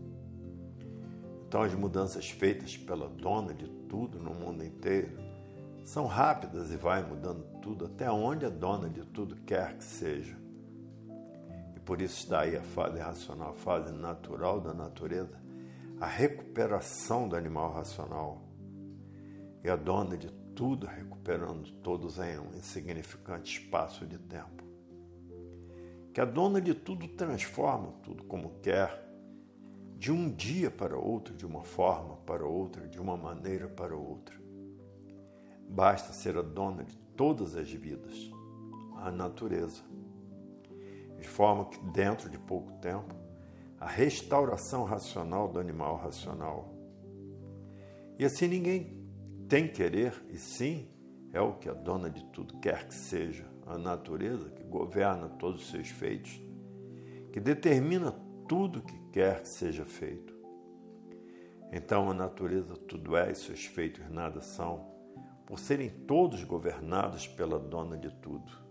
Então, 1.47 1.61
as 1.61 1.73
mudanças 1.75 2.29
feitas 2.29 2.75
pela 2.75 3.07
dona 3.07 3.53
de 3.53 3.67
tudo 3.87 4.17
no 4.17 4.33
mundo 4.33 4.63
inteiro 4.63 5.17
são 5.83 6.05
rápidas 6.05 6.71
e 6.71 6.77
vai 6.77 7.03
mudando 7.03 7.43
tudo 7.61 7.85
até 7.85 8.09
onde 8.09 8.45
a 8.45 8.49
dona 8.49 8.89
de 8.89 9.05
tudo 9.05 9.35
quer 9.45 9.77
que 9.77 9.83
seja. 9.83 10.35
E 11.75 11.79
por 11.79 12.01
isso 12.01 12.23
está 12.23 12.41
aí 12.41 12.55
a 12.55 12.63
fase 12.63 12.97
racional, 12.97 13.51
a 13.51 13.53
fase 13.53 13.93
natural 13.93 14.61
da 14.61 14.73
natureza, 14.73 15.39
a 15.99 16.07
recuperação 16.07 17.27
do 17.27 17.35
animal 17.35 17.71
racional. 17.71 18.41
E 19.63 19.69
a 19.69 19.75
dona 19.75 20.17
de 20.17 20.29
tudo 20.55 20.85
recuperando 20.85 21.71
todos 21.81 22.19
em 22.19 22.39
um 22.39 22.53
insignificante 22.55 23.59
espaço 23.59 24.05
de 24.05 24.17
tempo. 24.17 24.63
Que 26.13 26.21
a 26.21 26.25
dona 26.25 26.61
de 26.61 26.73
tudo 26.73 27.07
transforma 27.07 27.91
tudo 28.03 28.23
como 28.23 28.59
quer, 28.61 29.03
de 29.97 30.11
um 30.11 30.29
dia 30.29 30.69
para 30.69 30.97
outro, 30.97 31.33
de 31.33 31.45
uma 31.45 31.63
forma 31.63 32.17
para 32.17 32.45
outra, 32.45 32.87
de 32.87 32.99
uma 32.99 33.17
maneira 33.17 33.67
para 33.67 33.95
outra. 33.95 34.35
Basta 35.67 36.13
ser 36.13 36.37
a 36.37 36.41
dona 36.41 36.83
de 36.83 36.95
todas 37.15 37.55
as 37.55 37.71
vidas, 37.71 38.29
a 38.97 39.11
natureza. 39.11 39.81
De 41.19 41.27
forma 41.27 41.65
que, 41.65 41.79
dentro 41.91 42.29
de 42.29 42.37
pouco 42.37 42.73
tempo, 42.73 43.15
a 43.79 43.87
restauração 43.87 44.83
racional 44.83 45.47
do 45.47 45.59
animal 45.59 45.97
racional. 45.97 46.73
E 48.19 48.25
assim 48.25 48.47
ninguém 48.47 49.02
tem 49.43 49.67
querer, 49.67 50.13
e 50.29 50.37
sim, 50.37 50.87
é 51.31 51.41
o 51.41 51.53
que 51.53 51.69
a 51.69 51.73
dona 51.73 52.09
de 52.09 52.23
tudo 52.25 52.59
quer 52.59 52.87
que 52.87 52.93
seja, 52.93 53.45
a 53.65 53.77
natureza 53.77 54.49
que 54.49 54.63
governa 54.63 55.29
todos 55.29 55.61
os 55.61 55.71
seus 55.71 55.89
feitos, 55.89 56.41
que 57.31 57.39
determina 57.39 58.11
tudo 58.47 58.81
que 58.81 58.97
quer 59.11 59.41
que 59.41 59.49
seja 59.49 59.85
feito. 59.85 60.33
Então 61.71 62.09
a 62.09 62.13
natureza 62.13 62.75
tudo 62.75 63.17
é 63.17 63.31
e 63.31 63.35
seus 63.35 63.65
feitos 63.65 64.07
nada 64.09 64.41
são, 64.41 64.91
por 65.45 65.57
serem 65.57 65.89
todos 65.89 66.43
governados 66.43 67.27
pela 67.27 67.59
dona 67.59 67.97
de 67.97 68.11
tudo. 68.21 68.62